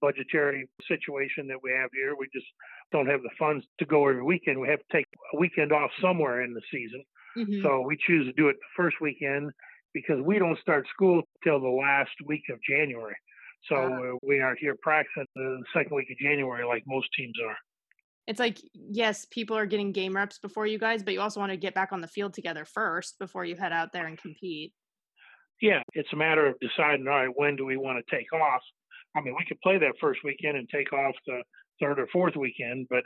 budgetary 0.02 0.68
situation 0.88 1.48
that 1.48 1.58
we 1.62 1.72
have 1.72 1.90
here. 1.94 2.16
We 2.18 2.28
just 2.34 2.48
don't 2.92 3.08
have 3.08 3.22
the 3.22 3.30
funds 3.38 3.66
to 3.80 3.86
go 3.86 4.08
every 4.08 4.24
weekend. 4.24 4.60
We 4.60 4.68
have 4.70 4.80
to 4.80 4.92
take 4.92 5.06
a 5.34 5.38
weekend 5.38 5.72
off 5.72 5.92
somewhere 6.02 6.44
in 6.44 6.54
the 6.54 6.62
season. 6.72 7.04
Mm-hmm. 7.38 7.62
So 7.64 7.82
we 7.82 7.98
choose 8.06 8.26
to 8.28 8.34
do 8.34 8.50
it 8.50 8.56
the 8.56 8.84
first 8.84 8.98
weekend 9.00 9.52
because 9.94 10.22
we 10.22 10.40
don't 10.40 10.60
start 10.60 10.88
school 10.94 11.22
till 11.44 11.60
the 11.60 11.70
last 11.70 12.12
week 12.26 12.44
of 12.50 12.60
January. 12.68 13.16
So 13.70 13.76
uh, 13.76 14.18
we 14.24 14.40
aren't 14.40 14.60
here 14.60 14.76
practicing 14.82 15.26
the 15.36 15.64
second 15.74 15.96
week 15.96 16.10
of 16.12 16.18
January 16.18 16.66
like 16.66 16.84
most 16.88 17.08
teams 17.18 17.36
are. 17.46 17.56
It's 18.28 18.40
like, 18.40 18.60
yes, 18.74 19.26
people 19.32 19.58
are 19.58 19.66
getting 19.66 19.92
game 19.92 20.16
reps 20.16 20.40
before 20.40 20.68
you 20.68 20.78
guys, 20.78 21.04
but 21.04 21.14
you 21.14 21.22
also 21.22 21.40
want 21.40 21.52
to 21.52 21.58
get 21.58 21.74
back 21.74 21.92
on 21.92 22.02
the 22.02 22.08
field 22.08 22.34
together 22.34 22.66
first 22.66 23.18
before 23.20 23.46
you 23.46 23.56
head 23.56 23.74
out 23.74 23.92
there 23.92 24.08
and 24.08 24.18
compete. 24.18 24.74
Yeah, 25.62 25.82
it's 25.94 26.12
a 26.14 26.16
matter 26.16 26.48
of 26.48 26.56
deciding, 26.60 27.08
all 27.08 27.14
right, 27.14 27.30
when 27.36 27.56
do 27.56 27.66
we 27.66 27.78
want 27.78 28.04
to 28.04 28.16
take 28.16 28.32
off? 28.34 28.62
I 29.16 29.22
mean, 29.22 29.36
we 29.38 29.46
could 29.46 29.60
play 29.62 29.78
that 29.78 29.94
first 30.00 30.22
weekend 30.24 30.58
and 30.58 30.68
take 30.70 30.94
off 30.94 31.16
the 31.28 31.44
third 31.80 32.00
or 32.00 32.08
fourth 32.14 32.36
weekend, 32.36 32.88
but 32.90 33.04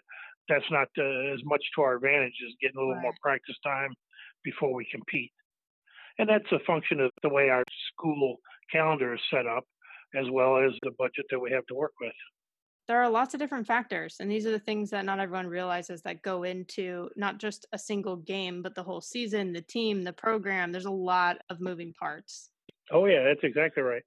that's 0.47 0.69
not 0.69 0.88
uh, 0.97 1.34
as 1.34 1.39
much 1.43 1.63
to 1.75 1.82
our 1.82 1.95
advantage 1.95 2.36
as 2.45 2.54
getting 2.62 2.78
a 2.78 2.80
little 2.80 2.93
right. 2.95 3.04
more 3.04 3.13
practice 3.21 3.56
time 3.63 3.93
before 4.43 4.73
we 4.73 4.86
compete. 4.91 5.32
And 6.19 6.30
that's 6.30 6.49
a 6.51 6.63
function 6.65 6.99
of 6.99 7.12
the 7.23 7.30
way 7.30 7.49
our 7.49 7.63
school 7.91 8.38
calendar 8.71 9.15
is 9.15 9.21
set 9.32 9.47
up, 9.47 9.65
as 10.15 10.30
well 10.32 10.58
as 10.58 10.71
the 10.82 10.91
budget 10.97 11.25
that 11.32 11.39
we 11.39 11.51
have 11.51 11.65
to 11.67 11.75
work 11.75 11.93
with. 11.99 12.13
There 12.88 13.02
are 13.02 13.10
lots 13.10 13.34
of 13.34 13.39
different 13.39 13.65
factors, 13.65 14.17
and 14.19 14.30
these 14.30 14.45
are 14.45 14.52
the 14.52 14.60
things 14.60 14.91
that 14.91 15.06
not 15.06 15.19
everyone 15.19 15.48
realizes 15.48 16.02
that 16.04 16.21
go 16.21 16.43
into 16.43 17.10
not 17.15 17.39
just 17.39 17.65
a 17.74 17.80
single 17.80 18.17
game, 18.17 18.62
but 18.62 18.76
the 18.76 18.84
whole 18.84 19.02
season, 19.02 19.54
the 19.54 19.62
team, 19.62 20.04
the 20.04 20.13
program. 20.13 20.71
There's 20.71 20.86
a 20.86 20.91
lot 20.91 21.38
of 21.50 21.60
moving 21.60 21.93
parts. 21.93 22.52
Oh, 22.91 23.06
yeah, 23.06 23.24
that's 23.24 23.43
exactly 23.43 23.82
right. 23.82 24.04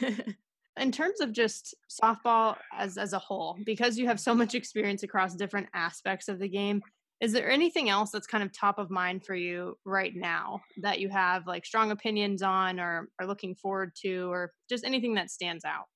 in 0.78 0.92
terms 0.92 1.20
of 1.20 1.32
just 1.32 1.74
softball 1.90 2.56
as 2.76 2.98
as 2.98 3.12
a 3.12 3.18
whole 3.18 3.56
because 3.64 3.98
you 3.98 4.06
have 4.06 4.20
so 4.20 4.34
much 4.34 4.54
experience 4.54 5.02
across 5.02 5.34
different 5.34 5.68
aspects 5.74 6.28
of 6.28 6.38
the 6.38 6.48
game 6.48 6.80
is 7.20 7.32
there 7.32 7.50
anything 7.50 7.88
else 7.88 8.10
that's 8.10 8.28
kind 8.28 8.44
of 8.44 8.52
top 8.52 8.78
of 8.78 8.90
mind 8.90 9.24
for 9.24 9.34
you 9.34 9.76
right 9.84 10.14
now 10.14 10.60
that 10.80 11.00
you 11.00 11.08
have 11.08 11.46
like 11.46 11.66
strong 11.66 11.90
opinions 11.90 12.42
on 12.42 12.78
or 12.78 13.08
are 13.20 13.26
looking 13.26 13.54
forward 13.54 13.90
to 14.02 14.30
or 14.30 14.52
just 14.68 14.84
anything 14.84 15.14
that 15.14 15.30
stands 15.30 15.64
out 15.64 15.86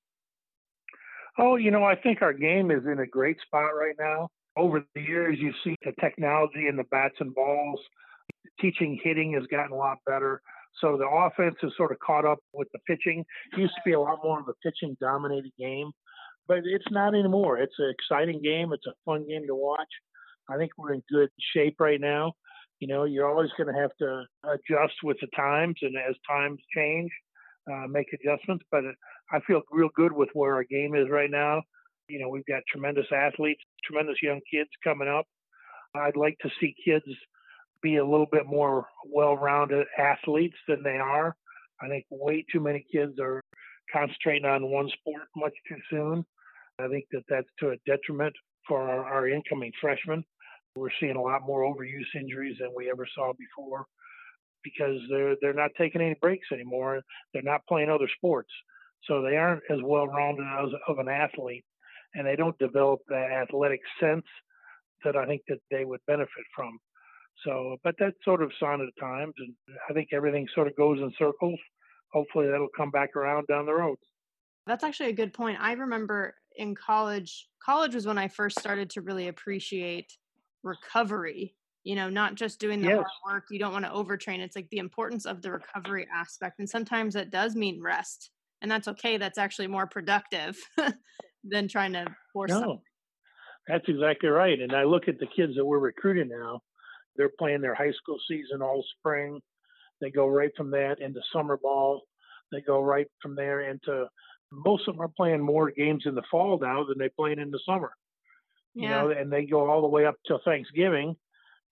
oh 1.39 1.55
you 1.55 1.71
know 1.71 1.83
i 1.83 1.95
think 1.95 2.21
our 2.21 2.33
game 2.33 2.71
is 2.71 2.83
in 2.85 2.99
a 2.99 3.07
great 3.07 3.37
spot 3.41 3.71
right 3.77 3.95
now 3.99 4.29
over 4.57 4.83
the 4.95 5.01
years 5.01 5.37
you 5.39 5.51
see 5.63 5.75
the 5.83 5.91
technology 5.99 6.67
in 6.67 6.75
the 6.75 6.83
bats 6.91 7.15
and 7.19 7.33
balls 7.33 7.79
teaching 8.59 8.99
hitting 9.03 9.33
has 9.33 9.43
gotten 9.47 9.71
a 9.71 9.75
lot 9.75 9.97
better 10.05 10.41
so 10.81 10.97
the 10.97 11.07
offense 11.07 11.55
has 11.61 11.71
sort 11.77 11.91
of 11.91 11.99
caught 11.99 12.25
up 12.25 12.39
with 12.53 12.67
the 12.73 12.79
pitching. 12.87 13.23
It 13.53 13.59
used 13.59 13.75
to 13.75 13.81
be 13.85 13.93
a 13.93 13.99
lot 13.99 14.19
more 14.23 14.39
of 14.39 14.47
a 14.47 14.53
pitching 14.63 14.97
dominated 14.99 15.51
game, 15.59 15.91
but 16.47 16.59
it's 16.63 16.89
not 16.91 17.13
anymore. 17.13 17.57
It's 17.57 17.75
an 17.77 17.93
exciting 17.93 18.41
game. 18.41 18.73
It's 18.73 18.87
a 18.87 18.93
fun 19.05 19.27
game 19.27 19.45
to 19.47 19.55
watch. 19.55 19.87
I 20.49 20.57
think 20.57 20.71
we're 20.77 20.93
in 20.93 21.03
good 21.09 21.29
shape 21.55 21.75
right 21.79 22.01
now. 22.01 22.33
You 22.79 22.87
know, 22.87 23.05
you're 23.05 23.29
always 23.29 23.51
going 23.57 23.73
to 23.73 23.79
have 23.79 23.95
to 23.99 24.23
adjust 24.43 24.95
with 25.03 25.17
the 25.21 25.27
times, 25.35 25.75
and 25.81 25.95
as 25.95 26.15
times 26.29 26.59
change, 26.75 27.11
uh, 27.71 27.87
make 27.87 28.07
adjustments. 28.13 28.63
But 28.71 28.83
I 29.31 29.39
feel 29.41 29.61
real 29.71 29.89
good 29.95 30.11
with 30.11 30.29
where 30.33 30.55
our 30.55 30.63
game 30.63 30.95
is 30.95 31.09
right 31.09 31.31
now. 31.31 31.61
You 32.09 32.19
know, 32.19 32.29
we've 32.29 32.45
got 32.45 32.63
tremendous 32.69 33.07
athletes, 33.11 33.61
tremendous 33.83 34.21
young 34.21 34.41
kids 34.51 34.69
coming 34.83 35.07
up. 35.07 35.25
I'd 35.95 36.17
like 36.17 36.37
to 36.41 36.49
see 36.59 36.75
kids 36.83 37.05
be 37.81 37.97
a 37.97 38.05
little 38.05 38.27
bit 38.31 38.45
more 38.45 38.87
well-rounded 39.05 39.85
athletes 39.97 40.55
than 40.67 40.83
they 40.83 40.97
are. 40.97 41.35
I 41.81 41.87
think 41.87 42.05
way 42.09 42.45
too 42.51 42.59
many 42.59 42.85
kids 42.91 43.13
are 43.19 43.41
concentrating 43.91 44.45
on 44.45 44.71
one 44.71 44.89
sport 44.89 45.23
much 45.35 45.53
too 45.67 45.77
soon. 45.89 46.25
I 46.79 46.87
think 46.87 47.05
that 47.11 47.23
that's 47.29 47.47
to 47.59 47.71
a 47.71 47.77
detriment 47.85 48.33
for 48.67 48.89
our, 48.89 49.05
our 49.05 49.27
incoming 49.27 49.71
freshmen. 49.79 50.23
We're 50.75 50.89
seeing 50.99 51.15
a 51.15 51.21
lot 51.21 51.41
more 51.45 51.61
overuse 51.61 52.19
injuries 52.19 52.57
than 52.59 52.71
we 52.75 52.89
ever 52.89 53.07
saw 53.13 53.33
before 53.37 53.85
because 54.63 54.99
they're 55.09 55.35
they're 55.41 55.53
not 55.53 55.71
taking 55.77 56.01
any 56.01 56.15
breaks 56.21 56.47
anymore. 56.51 57.01
They're 57.33 57.43
not 57.43 57.65
playing 57.67 57.89
other 57.89 58.09
sports, 58.17 58.49
so 59.07 59.21
they 59.21 59.37
aren't 59.37 59.63
as 59.69 59.79
well 59.83 60.07
rounded 60.07 60.45
as 60.45 60.69
of 60.87 60.99
an 60.99 61.09
athlete, 61.09 61.65
and 62.15 62.25
they 62.25 62.35
don't 62.35 62.57
develop 62.59 62.99
that 63.09 63.31
athletic 63.31 63.81
sense 63.99 64.25
that 65.03 65.15
I 65.15 65.25
think 65.25 65.41
that 65.47 65.59
they 65.69 65.85
would 65.85 65.99
benefit 66.07 66.45
from. 66.55 66.79
So, 67.45 67.77
but 67.83 67.95
that's 67.99 68.15
sort 68.23 68.43
of 68.43 68.51
sign 68.59 68.79
of 68.79 68.87
the 68.87 69.01
times, 69.01 69.33
and 69.39 69.53
I 69.89 69.93
think 69.93 70.09
everything 70.13 70.47
sort 70.53 70.67
of 70.67 70.75
goes 70.75 70.99
in 70.99 71.11
circles. 71.17 71.59
Hopefully, 72.11 72.47
that'll 72.47 72.67
come 72.77 72.91
back 72.91 73.15
around 73.15 73.47
down 73.47 73.65
the 73.65 73.73
road. 73.73 73.97
That's 74.65 74.83
actually 74.83 75.09
a 75.09 75.13
good 75.13 75.33
point. 75.33 75.57
I 75.59 75.73
remember 75.73 76.35
in 76.55 76.75
college, 76.75 77.49
college 77.63 77.95
was 77.95 78.05
when 78.05 78.17
I 78.17 78.27
first 78.27 78.59
started 78.59 78.89
to 78.91 79.01
really 79.01 79.27
appreciate 79.27 80.13
recovery. 80.63 81.55
You 81.83 81.95
know, 81.95 82.09
not 82.09 82.35
just 82.35 82.59
doing 82.59 82.81
the 82.81 82.87
Yes. 82.87 82.97
hard 83.25 83.35
work. 83.35 83.45
You 83.49 83.59
don't 83.59 83.73
want 83.73 83.85
to 83.85 83.91
overtrain. 83.91 84.39
It's 84.39 84.55
like 84.55 84.69
the 84.69 84.77
importance 84.77 85.25
of 85.25 85.41
the 85.41 85.51
recovery 85.51 86.07
aspect. 86.13 86.59
And 86.59 86.69
sometimes 86.69 87.13
that 87.15 87.29
does 87.31 87.55
mean 87.55 87.81
rest. 87.81 88.31
And 88.61 88.71
that's 88.71 88.87
okay. 88.87 89.17
That's 89.17 89.37
actually 89.37 89.67
more 89.67 89.87
productive 89.87 90.57
than 91.43 91.67
trying 91.67 91.93
to 91.93 92.15
force 92.31 92.57
something. 92.57 92.71
No, 92.71 92.81
that's 93.67 93.89
exactly 93.89 94.29
right. 94.29 94.59
And 94.59 94.73
I 94.75 94.83
look 94.83 95.07
at 95.07 95.19
the 95.19 95.27
kids 95.27 95.55
that 95.55 95.65
we're 95.65 95.79
recruiting 95.79 96.29
now. 96.29 96.61
They're 97.15 97.31
playing 97.39 97.61
their 97.61 97.75
high 97.75 97.91
school 97.93 98.17
season 98.27 98.61
all 98.61 98.83
spring. 98.99 99.41
They 100.01 100.11
go 100.11 100.27
right 100.27 100.51
from 100.57 100.71
that 100.71 101.01
into 101.01 101.21
summer 101.33 101.57
ball. 101.57 102.03
They 102.51 102.61
go 102.61 102.81
right 102.81 103.07
from 103.21 103.35
there 103.35 103.61
into 103.61 104.07
most 104.51 104.87
of 104.87 104.95
them 104.95 105.01
are 105.03 105.09
playing 105.09 105.41
more 105.41 105.71
games 105.71 106.05
in 106.05 106.15
the 106.15 106.23
fall 106.31 106.59
now 106.59 106.85
than 106.85 106.97
they 106.99 107.09
playing 107.09 107.39
in 107.39 107.51
the 107.51 107.59
summer. 107.65 107.93
You 108.77 108.87
Yeah. 108.89 108.89
know, 108.89 109.09
and 109.11 109.31
they 109.31 109.45
go 109.45 109.69
all 109.69 109.81
the 109.81 109.87
way 109.87 110.05
up 110.05 110.15
till 110.27 110.41
Thanksgiving, 110.45 111.15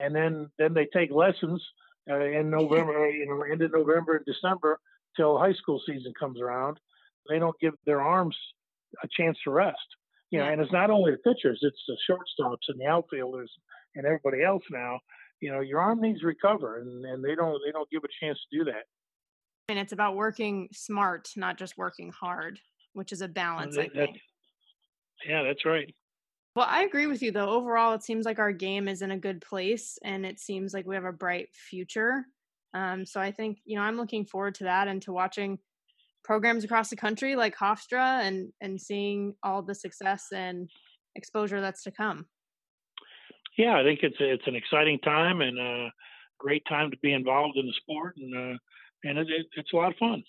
and 0.01 0.15
then 0.15 0.49
then 0.57 0.73
they 0.73 0.87
take 0.93 1.11
lessons 1.11 1.63
uh, 2.09 2.19
in 2.19 2.49
November, 2.49 3.09
you 3.09 3.25
know, 3.27 3.41
end 3.43 3.61
of 3.61 3.71
November 3.71 4.17
and 4.17 4.25
December 4.25 4.79
till 5.15 5.37
high 5.37 5.53
school 5.53 5.81
season 5.85 6.13
comes 6.19 6.39
around. 6.41 6.79
They 7.29 7.39
don't 7.39 7.59
give 7.59 7.73
their 7.85 8.01
arms 8.01 8.35
a 9.03 9.07
chance 9.15 9.37
to 9.43 9.51
rest. 9.51 9.77
You 10.31 10.39
know, 10.39 10.45
and 10.45 10.61
it's 10.61 10.71
not 10.71 10.89
only 10.89 11.11
the 11.11 11.17
pitchers; 11.17 11.59
it's 11.61 11.83
the 11.87 11.97
shortstops 12.09 12.69
and 12.69 12.79
the 12.79 12.85
outfielders 12.87 13.51
and 13.95 14.05
everybody 14.05 14.43
else 14.43 14.63
now. 14.71 14.99
You 15.41 15.51
know, 15.51 15.59
your 15.59 15.79
arm 15.81 15.99
needs 16.01 16.21
to 16.21 16.27
recover, 16.27 16.79
and, 16.79 17.03
and 17.05 17.23
they 17.23 17.35
don't 17.35 17.59
they 17.65 17.71
don't 17.71 17.89
give 17.89 18.03
a 18.03 18.25
chance 18.25 18.39
to 18.51 18.57
do 18.59 18.63
that. 18.65 18.83
And 19.69 19.77
it's 19.77 19.91
about 19.91 20.15
working 20.15 20.69
smart, 20.71 21.29
not 21.35 21.57
just 21.57 21.77
working 21.77 22.11
hard, 22.11 22.59
which 22.93 23.11
is 23.11 23.21
a 23.21 23.27
balance, 23.27 23.77
I 23.77 23.83
That- 23.83 23.93
that- 23.93 24.05
think. 24.07 24.21
yeah, 25.27 25.43
that's 25.43 25.65
right. 25.65 25.93
Well, 26.55 26.67
I 26.69 26.83
agree 26.83 27.07
with 27.07 27.21
you 27.21 27.31
though. 27.31 27.49
Overall, 27.49 27.93
it 27.93 28.03
seems 28.03 28.25
like 28.25 28.39
our 28.39 28.51
game 28.51 28.87
is 28.87 29.01
in 29.01 29.11
a 29.11 29.17
good 29.17 29.41
place 29.41 29.97
and 30.03 30.25
it 30.25 30.39
seems 30.39 30.73
like 30.73 30.85
we 30.85 30.95
have 30.95 31.05
a 31.05 31.13
bright 31.13 31.49
future. 31.53 32.25
Um, 32.73 33.05
so 33.05 33.21
I 33.21 33.31
think, 33.31 33.59
you 33.65 33.77
know, 33.77 33.83
I'm 33.83 33.97
looking 33.97 34.25
forward 34.25 34.55
to 34.55 34.65
that 34.65 34.87
and 34.87 35.01
to 35.03 35.13
watching 35.13 35.59
programs 36.23 36.63
across 36.63 36.89
the 36.89 36.95
country 36.95 37.35
like 37.35 37.57
Hofstra 37.57 38.21
and 38.21 38.51
and 38.61 38.79
seeing 38.79 39.35
all 39.43 39.61
the 39.61 39.75
success 39.75 40.27
and 40.33 40.69
exposure 41.15 41.61
that's 41.61 41.83
to 41.83 41.91
come. 41.91 42.25
Yeah, 43.57 43.77
I 43.77 43.83
think 43.83 43.99
it's 44.03 44.17
it's 44.19 44.47
an 44.47 44.55
exciting 44.55 44.99
time 44.99 45.41
and 45.41 45.57
a 45.59 45.89
great 46.39 46.63
time 46.67 46.91
to 46.91 46.97
be 46.97 47.13
involved 47.13 47.57
in 47.57 47.65
the 47.65 47.73
sport, 47.81 48.15
and 48.17 48.35
uh, 48.35 48.57
and 49.03 49.17
it, 49.17 49.27
it, 49.29 49.45
it's 49.57 49.73
a 49.73 49.75
lot 49.75 49.91
of 49.91 49.97
fun. 49.97 50.23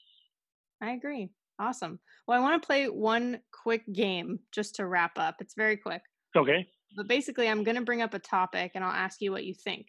I 0.83 0.93
agree. 0.93 1.29
Awesome. 1.59 2.01
Well, 2.27 2.39
I 2.39 2.43
want 2.43 2.61
to 2.61 2.67
play 2.67 2.89
one 2.89 3.41
quick 3.63 3.83
game 3.93 4.41
just 4.53 4.77
to 4.77 4.87
wrap 4.87 5.19
up. 5.19 5.37
It's 5.41 5.55
very 5.55 5.77
quick. 5.77 6.03
Okay. 6.37 6.67
but 6.97 7.09
basically 7.09 7.49
i'm 7.49 7.63
going 7.65 7.77
to 7.77 7.83
bring 7.83 8.03
up 8.03 8.15
a 8.15 8.19
topic 8.19 8.73
and 8.75 8.85
i'll 8.85 8.91
ask 8.91 9.21
you 9.21 9.31
what 9.33 9.45
you 9.45 9.55
think. 9.55 9.89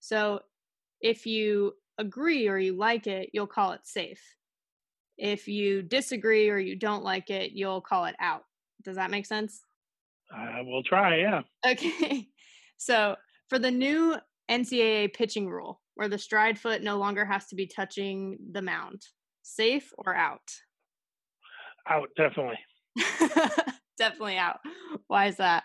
So 0.00 0.40
if 1.00 1.26
you 1.26 1.74
agree 1.98 2.48
or 2.48 2.58
you 2.58 2.74
like 2.76 3.06
it 3.06 3.30
you'll 3.32 3.46
call 3.46 3.72
it 3.72 3.80
safe. 3.84 4.22
If 5.18 5.46
you 5.46 5.82
disagree 5.82 6.48
or 6.48 6.58
you 6.58 6.76
don't 6.76 7.04
like 7.04 7.30
it 7.30 7.52
you'll 7.52 7.80
call 7.80 8.06
it 8.06 8.16
out. 8.20 8.42
Does 8.84 8.96
that 8.96 9.10
make 9.10 9.26
sense? 9.26 9.62
Uh, 10.34 10.62
we'll 10.64 10.82
try. 10.82 11.16
Yeah. 11.18 11.42
okay. 11.66 12.28
So 12.78 13.14
for 13.48 13.60
the 13.60 13.70
new 13.70 14.16
ncaa 14.50 15.14
pitching 15.14 15.48
rule 15.48 15.80
where 15.94 16.08
the 16.08 16.18
stride 16.18 16.58
foot 16.58 16.82
no 16.82 16.96
longer 16.98 17.24
has 17.24 17.46
to 17.46 17.54
be 17.54 17.66
touching 17.66 18.38
the 18.50 18.62
mound 18.62 19.02
safe 19.42 19.92
or 19.98 20.16
out? 20.16 20.50
Out 21.88 22.08
definitely. 22.16 22.58
Definitely 23.98 24.36
out. 24.38 24.58
Why 25.06 25.26
is 25.26 25.36
that 25.36 25.64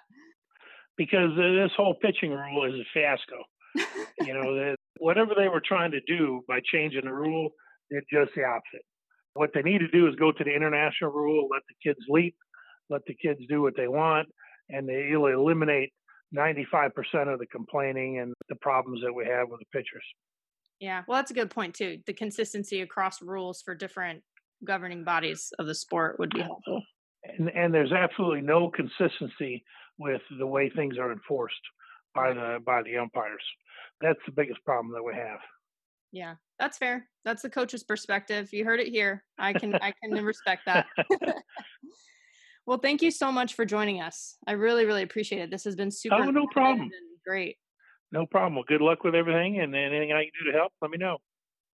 because 0.98 1.30
this 1.36 1.72
whole 1.78 1.96
pitching 2.02 2.32
rule 2.32 2.66
is 2.66 2.80
a 2.80 2.86
fiasco. 2.94 3.44
you 4.26 4.34
know, 4.34 4.56
that 4.56 4.76
whatever 5.00 5.34
they 5.38 5.48
were 5.48 5.62
trying 5.64 5.92
to 5.92 6.02
do 6.08 6.42
by 6.48 6.60
changing 6.72 7.06
the 7.06 7.14
rule, 7.14 7.50
did 7.90 8.04
just 8.12 8.32
the 8.36 8.44
opposite. 8.44 8.86
What 9.34 9.52
they 9.54 9.62
need 9.62 9.80
to 9.80 9.88
do 9.88 10.08
is 10.08 10.16
go 10.16 10.32
to 10.32 10.44
the 10.44 10.54
international 10.54 11.12
rule, 11.12 11.48
let 11.52 11.62
the 11.68 11.90
kids 11.90 12.00
leap, 12.10 12.36
let 12.90 13.02
the 13.06 13.16
kids 13.16 13.40
do 13.48 13.62
what 13.62 13.74
they 13.78 13.88
want, 13.88 14.28
and 14.70 14.88
they'll 14.90 15.28
eliminate 15.28 15.92
95% 16.36 16.92
of 17.32 17.40
the 17.40 17.46
complaining 17.48 18.20
and 18.20 18.34
the 18.50 18.56
problems 18.56 19.02
that 19.04 19.14
we 19.14 19.26
have 19.26 19.48
with 19.50 19.60
the 19.60 19.66
pitchers. 19.72 20.04
Yeah, 20.80 21.04
well, 21.08 21.18
that's 21.18 21.32
a 21.32 21.36
good 21.36 21.50
point 21.50 21.76
too. 21.76 22.00
The 22.06 22.14
consistency 22.14 22.82
across 22.82 23.22
rules 23.22 23.62
for 23.62 23.74
different 23.74 24.22
governing 24.64 25.04
bodies 25.04 25.52
of 25.60 25.68
the 25.68 25.76
sport 25.76 26.20
would 26.20 26.32
be 26.32 26.42
helpful. 26.42 26.82
And, 27.24 27.50
and 27.50 27.74
there's 27.74 27.92
absolutely 27.92 28.42
no 28.42 28.70
consistency 28.70 29.64
with 30.00 30.22
the 30.38 30.48
way 30.48 30.70
things 30.70 30.98
are 30.98 31.12
enforced 31.12 31.56
by 32.14 32.34
the 32.34 32.60
by 32.66 32.82
the 32.84 32.98
umpires. 32.98 33.44
That's 34.02 34.20
the 34.26 34.32
biggest 34.32 34.64
problem 34.64 34.94
that 34.94 35.04
we 35.04 35.14
have. 35.14 35.40
Yeah, 36.12 36.36
that's 36.60 36.78
fair. 36.78 37.08
That's 37.26 37.42
the 37.42 37.50
coach's 37.50 37.84
perspective. 37.84 38.50
You 38.54 38.66
heard 38.66 38.80
it 38.80 38.88
here. 38.88 39.24
I 39.38 39.54
can 39.54 39.76
I 39.76 39.94
can 40.04 40.24
respect 40.24 40.64
that. 40.66 40.86
well, 42.66 42.78
thank 42.78 43.02
you 43.02 43.12
so 43.12 43.32
much 43.32 43.56
for 43.56 43.66
joining 43.66 44.02
us. 44.02 44.38
I 44.48 44.54
really 44.54 44.86
really 44.86 45.04
appreciate 45.04 45.42
it. 45.42 45.52
This 45.52 45.64
has 45.66 45.76
been 45.76 45.92
super. 45.92 46.16
Oh, 46.16 46.32
no 46.32 46.48
problem. 46.48 46.90
Great. 47.26 47.58
No 48.12 48.26
problem. 48.26 48.56
Well, 48.56 48.64
good 48.68 48.82
luck 48.82 49.04
with 49.04 49.16
everything, 49.16 49.60
and 49.60 49.76
anything 49.76 50.14
I 50.14 50.24
can 50.24 50.32
do 50.42 50.52
to 50.52 50.58
help, 50.58 50.72
let 50.82 50.92
me 50.92 50.98
know. 50.98 51.18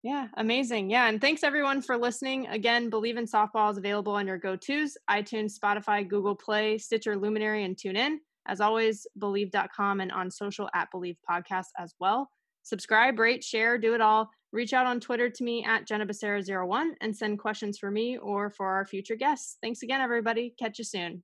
Yeah, 0.03 0.27
amazing. 0.35 0.89
Yeah, 0.89 1.07
and 1.07 1.21
thanks 1.21 1.43
everyone 1.43 1.81
for 1.81 1.97
listening. 1.97 2.45
Again, 2.47 2.91
Bleav 2.91 3.17
in 3.17 3.25
Softball 3.25 3.71
is 3.71 3.77
available 3.77 4.11
on 4.13 4.27
your 4.27 4.37
go-tos, 4.37 4.97
iTunes, 5.09 5.57
Spotify, 5.57 6.05
Google 6.05 6.35
Play, 6.35 6.77
Stitcher, 6.77 7.15
Luminary, 7.15 7.63
and 7.63 7.77
TuneIn. 7.77 8.17
As 8.45 8.59
always, 8.59 9.07
Bleav.com 9.17 10.01
and 10.01 10.11
on 10.11 10.29
social 10.29 10.69
at 10.75 10.89
Bleav 10.93 11.15
Podcast 11.29 11.67
as 11.79 11.93
well. 12.01 12.29
Subscribe, 12.63 13.17
rate, 13.17 13.45
share, 13.45 13.77
do 13.77 13.93
it 13.93 14.01
all. 14.01 14.29
Reach 14.51 14.73
out 14.73 14.85
on 14.85 14.99
Twitter 14.99 15.29
to 15.29 15.43
me 15.43 15.63
at 15.63 15.87
Jenna 15.87 16.05
Becerra01 16.05 16.91
and 16.99 17.15
send 17.15 17.39
questions 17.39 17.77
for 17.79 17.89
me 17.89 18.17
or 18.17 18.49
for 18.49 18.67
our 18.67 18.85
future 18.85 19.15
guests. 19.15 19.57
Thanks 19.63 19.83
again, 19.83 20.01
everybody. 20.01 20.53
Catch 20.59 20.79
you 20.79 20.83
soon. 20.83 21.23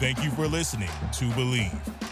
Thank 0.00 0.24
you 0.24 0.30
for 0.32 0.48
listening 0.48 0.90
to 1.12 1.24
Bleav. 1.30 2.11